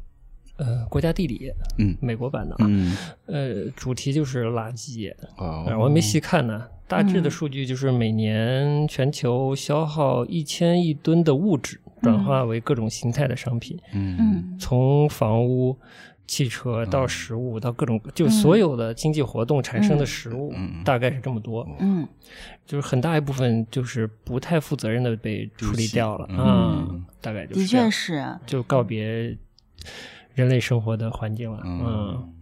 [0.58, 2.96] 呃呃国家地理，嗯美国版的啊，嗯。
[3.26, 5.66] 呃，主题就是垃圾，哦。
[5.78, 6.68] 我还没细看呢。
[6.88, 14.16] 大致的数据就是每年全球消耗一千亿吨的物质，转化为各种形态的商品，嗯。
[14.18, 14.58] 嗯。
[14.58, 15.78] 从房屋、
[16.28, 21.68] 汽车到食物到各种，就所有的经济活动产生的食物，嗯大概是这么多。
[21.80, 22.08] 嗯。
[22.66, 26.26] 就是很大一部分就是不太负责任的被处理掉了。
[26.36, 29.38] 啊、嗯大概就是的确是，就告别
[30.34, 31.62] 人类生活的环境了。
[31.64, 32.34] 嗯，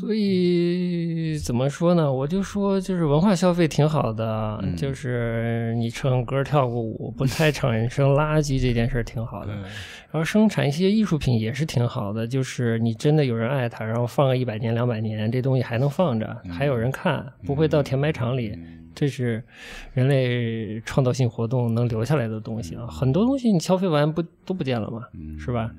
[0.00, 2.12] 所以怎么说呢？
[2.12, 9.52] 我就说，就是文化消费挺好的，嗯就是你唱歌跳个舞，不太产生垃圾这件事儿挺好的。
[9.52, 18.56] 然后生产一些艺术品也是挺好的，就是你真的有人爱它，然后放个一百年两百年，这东西还能放着，还有人看，不会到填埋场里。
[18.94, 19.44] 这是
[19.92, 22.84] 人类创造性活动能留下来的东西啊！
[22.88, 25.02] 很多东西你消费完不都不见了吗？
[25.38, 25.70] 是吧？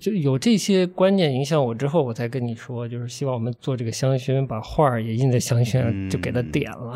[0.00, 6.94] 就有这些观念影响我之后，我才跟你说，就是希望我们做这个香薰，把画儿也印在香薰上，就给它点了，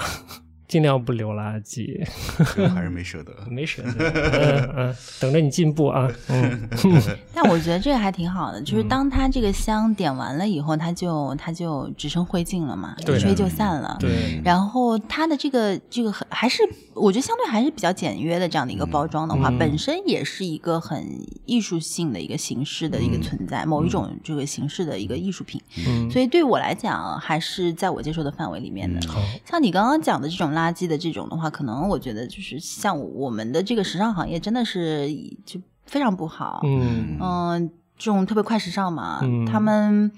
[0.69, 2.07] 尽量不留垃圾，
[2.55, 3.33] 这个还是没舍得。
[3.51, 6.69] 没舍得，嗯嗯，等着你进步啊，嗯，
[7.35, 13.17] 但我觉得这个还挺好的，就是当它这个香点完了以后，它就它就只剩灰烬了嘛，对。
[13.17, 13.97] 一吹就散了。
[14.01, 16.63] 对，然后它的这个这个很还是
[16.95, 19.59] 我觉得相对还是比较简约的这样的一个包装的话，嗯。
[19.59, 21.07] 本身也是一个很
[21.47, 25.61] 艺术性的一个形式的一个存在，某一种这个形式的一个艺术品。
[25.87, 29.01] 嗯，所以对我来讲，还是在我接受的范围里面的。
[29.49, 35.09] 像你刚刚讲的这种垃圾的这种的话，可能我觉得就是像我们的这个时尚行业真的是
[35.45, 36.61] 就非常不好。
[36.65, 40.11] 嗯嗯，这种特别快时尚嘛，嗯他们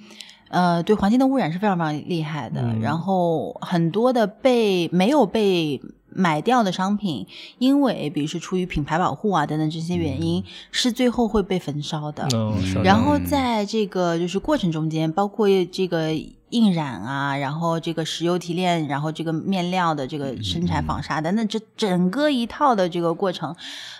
[0.48, 2.62] 呃，对环境的污染是非常非常厉害的。
[2.62, 7.26] 嗯然后很多的被没有被买掉的商品，
[7.58, 12.26] 因为比如说出于品牌保护啊等等这些原因，是最后会被焚烧的。
[12.82, 16.08] 然后在这个就是过程中间，包括这个
[16.50, 23.54] 印染啊，然后这个石油提炼，然后这个面料的这个生产纺纱的，那，这整个一套的这个过程，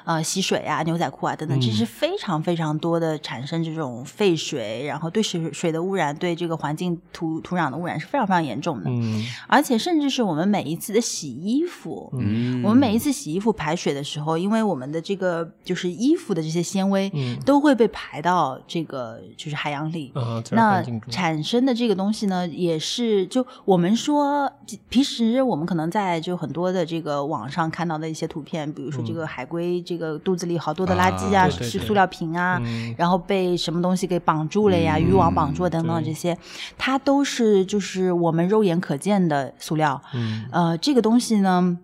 [0.06, 8.88] 呃，洗水啊、牛仔裤啊等等，这是非常非常多的产生这种废水，然后对水水的污染，对这个环境土土壤的污染是非常非常严重的。
[8.88, 20.12] 嗯而且甚至是我们每一次的洗衣服，嗯我们每一次洗衣服排水的时候，因为我们的这个就是衣服的这些纤维，嗯都会被排到这个就是海洋里。
[20.52, 20.80] 那
[21.10, 24.48] 产生的这个东西呢，也是就我们说，
[24.88, 36.36] 平时我们可能在就很多的这个网上看到的一些图片，比如说这个海龟这个肚子里好多的垃圾啊，是塑料瓶啊，嗯然后被什么东西给绑住了呀，嗯渔网绑住等等这些，
[36.76, 40.00] 它都是就是我们肉眼可见的塑料。
[40.14, 41.78] 嗯呃，这个东西呢。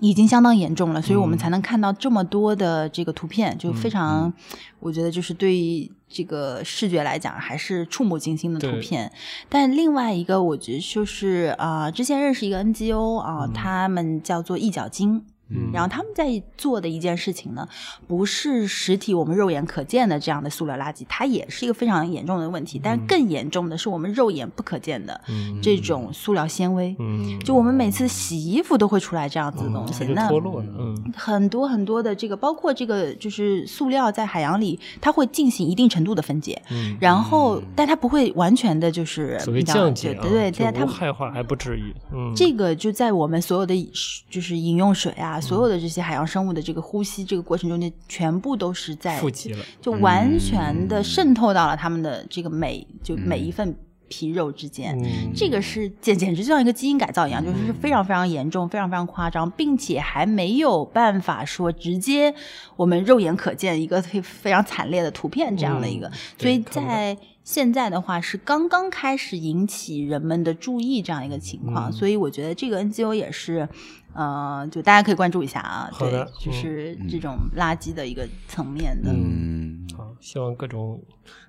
[0.00, 4.32] 已经相当严重了，所以我们嗯才能看到这么多的这个图片，就非嗯常，
[4.78, 9.10] 我觉得就是对于这个视觉来讲还是触目惊心的图片。
[9.48, 15.24] 但另外一个，我觉得就是啊、之前认识一个 NGO 啊、嗯他们叫做一角鲸。
[15.50, 15.70] 嗯。
[15.72, 17.68] 然后他们在做的一件事情呢，
[18.06, 22.80] 不是实体我们肉眼可见的这样的塑料垃圾，它也是一个非常严重的问题。
[22.82, 25.58] 但更严重的是我们肉眼不可见的嗯。
[25.62, 26.94] 这种塑料纤维。
[26.98, 31.12] 嗯，就我们每次洗衣服都会出来这样子的东西，脱落了，嗯。
[31.16, 43.90] 很多很多的这个，包括这个就是塑料在海洋里，它会进行一定程度的分解，嗯，然后但它不会完全的就是所谓降解啊，对对对，它无害化还不至于，嗯，这个就在我们所有的
[44.28, 53.76] 就是饮用水啊，所有的这些海洋生物的这个呼吸这个过程中间，全部都是在富集了，就完全的渗透到了他们的这个每就每一份
[54.08, 54.98] 皮肉之间。
[55.02, 62.34] 嗯，这个是简简直就像一个基因改造一样，就是非常非常严重、非常非常夸张，并且还没有办法说直接
[62.76, 71.92] 我们肉眼可见一个非非常惨烈的图片这样的一个，嗯所以在现在的话是刚刚开始引起人们的注意这样一个情况，嗯。
[71.92, 73.66] 所以我觉得这个 NGO 也是，
[74.14, 79.10] 呃，就大家可以关注一下啊，对好的，就是这种垃圾的一个层面的。
[79.12, 81.00] 嗯，好，希望各种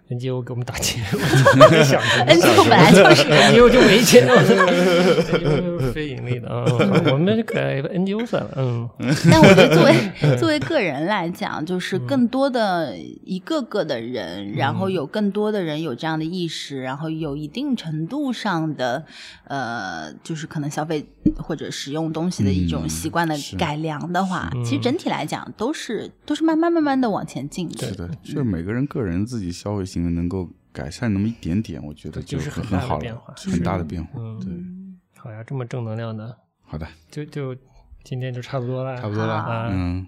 [0.09, 4.27] NGO 给我们打钱， NGO 本来就是 NGO 就没钱
[5.93, 6.65] 非盈利的啊，
[7.11, 8.89] 我们改 NGO 算了，嗯。
[9.31, 19.05] 但我觉得作为作为个人来讲，就是更多的一个个的人，然后有更多的人有这样的意识，然后有一定程度上的
[19.45, 27.87] 呃，就是可能消费或者使用东西的一种嗯习惯的改良的话，嗯其实整体来讲都是都是慢慢慢慢的往前进的。
[27.87, 34.19] 是的，就是每个人个人自己消费行为能够改善那么一点点，我觉得就是很好了变化，是很大的变化。
[34.19, 37.55] 嗯对，好呀，这么正能量的，好的，就就
[38.03, 40.07] 今天就差不多了，差不多了啊，嗯，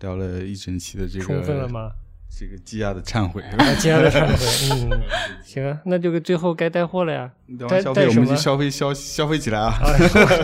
[0.00, 1.90] 聊了一整期的这个充分了吗？
[2.28, 5.00] 这个积压的忏悔， 啊，接下来忏悔，嗯，
[5.44, 7.30] 行啊，那就最后该带货了呀。
[7.46, 8.36] 聊带完消费我们就带什么？
[8.36, 9.74] 消费消消费起来啊！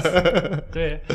[0.71, 1.15] 对，这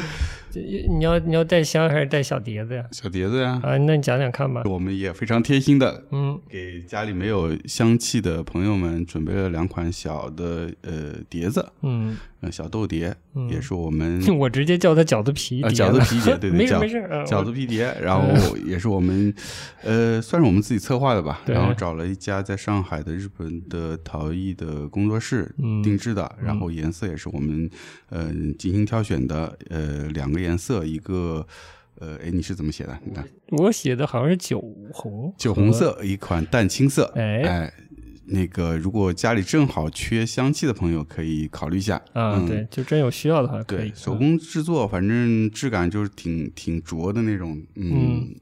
[0.61, 2.83] 你要你要带香还是带小碟子呀？
[2.91, 4.63] 小碟子呀，啊，那你讲讲看吧。
[4.65, 6.39] 我们也非常贴心的嗯。
[6.49, 13.49] 给家里没有香气的朋友们准备了两款小的呃碟子，嗯，呃小豆碟，嗯。
[13.49, 19.33] 也是我们 我直接叫它饺子皮啊碟了饺子皮碟， 对对，没事饺没事啊饺子皮碟， 然后也是我们
[19.83, 25.81] 呃算是我们自己策划的吧，然后找了一家在上海的日本的陶艺的工作室嗯。
[25.83, 27.69] 定制的，然后颜色也是我们
[28.09, 31.45] 呃精心挑选的，呃两个颜色，一个
[31.99, 32.97] 呃哎你是怎么写的？
[33.03, 33.27] 你看。
[33.49, 34.59] 我写的好像是酒
[34.93, 37.41] 红，酒红，色，一款淡青色，哎。
[37.41, 37.73] 哎。
[38.27, 41.95] 那个，如果家里正好缺香气的朋友，可以考虑一下。
[42.13, 42.47] 啊，嗯。
[42.47, 43.89] 对，就真有需要的话可以。
[43.89, 48.35] 对，手工制作，反正质感就是挺挺拙的那种，嗯，嗯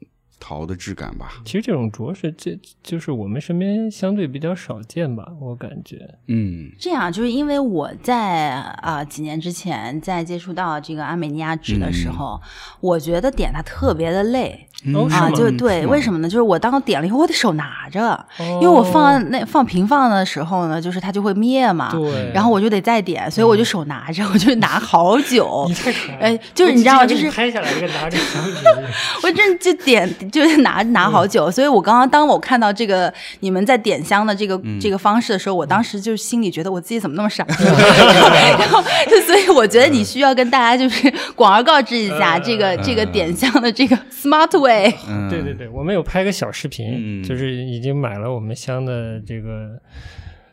[0.46, 1.32] 陶的质感吧。
[1.42, 5.96] 其实这种镯是这就是我们身边相对比较少见吧，我感觉。
[6.28, 8.50] 嗯这样就是因为我在
[8.82, 12.38] 啊、几年之前在接触到这个阿美尼亚纸的时候，
[12.80, 14.68] 我觉得点它特别的累
[15.10, 16.28] 啊，就对，为什么呢？
[16.28, 18.06] 就是我当点了以后，我得手拿着，
[18.38, 25.74] 哦因为我放那放平放的时候呢，就是它就会灭嘛，对，然后我就得再点，所以我就手拿着，我就拿好久你。
[25.74, 28.66] 太可爱，哎就是你知道我直接就是拍下来一个拿着小纸，
[29.24, 44.92] 我真就点就是拿拿好久，所以我刚刚当我看到这个你们在点香的这个、这个方式的时候，我当时就心里觉得我自己怎么那么傻，然 后就所以我觉得你需要跟大家就是 广而告之一下这个这个点香的这个 smart way。
[45.08, 47.22] 嗯，对对对，我们有拍个小视频，嗯。
[47.22, 49.78] 就是已经买了我们香的这个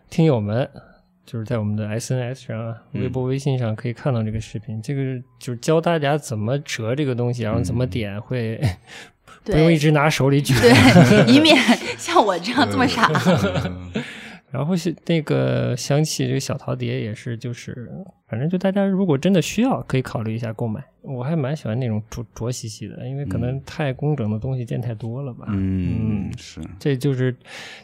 [0.10, 0.70] 听友们，
[1.26, 4.82] 就是在我们的 SNS 上啊、微博、微信上可以看到这个视频。
[4.82, 5.02] 这个
[5.40, 8.60] 就是教大家怎么折这个东西，然后怎么点，会
[9.44, 10.54] 不用一直拿手里举。
[10.56, 11.56] 对， 以免
[11.98, 13.10] 像我这样这么傻。
[13.66, 13.92] 嗯
[14.52, 17.90] 然后是那个想起这个小陶碟也是，就是
[18.28, 20.84] 反正就大家如果真的需要，可以考虑一下购买。
[21.04, 25.46] 我还蛮喜欢那种浊浊兮兮的，因为可能太工整的东西见太多了吧。
[25.48, 27.34] 嗯，是，这就是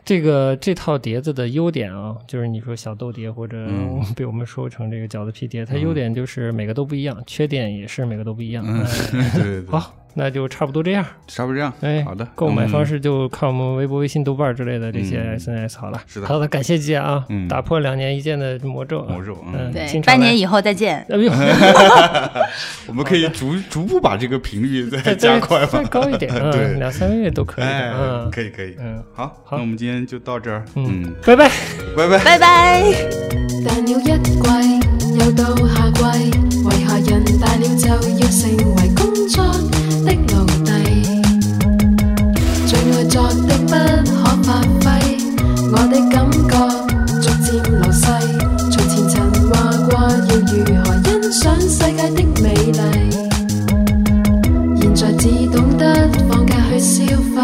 [0.03, 8.65] 这个这套碟子的优点啊，就是你说小豆碟或者嗯 被我们说成这个饺子皮碟，它优点就是每个都不一样，缺点也是每个都不一样。
[8.65, 11.05] 对对对，好，那就差不多这样。
[11.27, 11.71] 差不多这样。
[11.81, 16.01] 哎，好的，购买方式式就看我们微博、微信、豆瓣之类的这些嗯 SNS 好了。
[16.07, 19.13] 是的好的，感谢姐啊，嗯打破两年一见的魔咒啊。
[19.13, 21.05] 魔咒嗯嗯，对半年以后再见。
[21.09, 21.31] 哎呦，
[22.87, 25.83] 我们可以逐逐步把这个频率再再加快再。
[25.85, 28.75] 高一点， 嗯，对两三个月都可以嗯，可以可以。
[28.79, 30.63] 嗯，好，好那我们今天就到这儿。
[30.75, 31.49] 嗯嗯，拜拜。
[31.95, 32.17] 拜拜。
[32.23, 32.83] 拜拜。
[33.65, 34.11] 但了一季，
[35.19, 36.31] 又到夏季，
[36.63, 37.97] 為何人大了就要
[38.29, 38.86] 成為
[43.67, 44.47] 不可发
[44.81, 44.85] 挥，
[45.71, 46.53] 我的感觉
[47.21, 48.01] 逐渐流逝。
[48.71, 49.15] 从前曾
[49.49, 49.51] 话
[49.87, 50.53] 过要如
[50.83, 52.75] 何欣赏世界的美丽，
[54.79, 55.83] 现在只懂得
[56.29, 56.95] 放假去消
[57.35, 57.37] 費。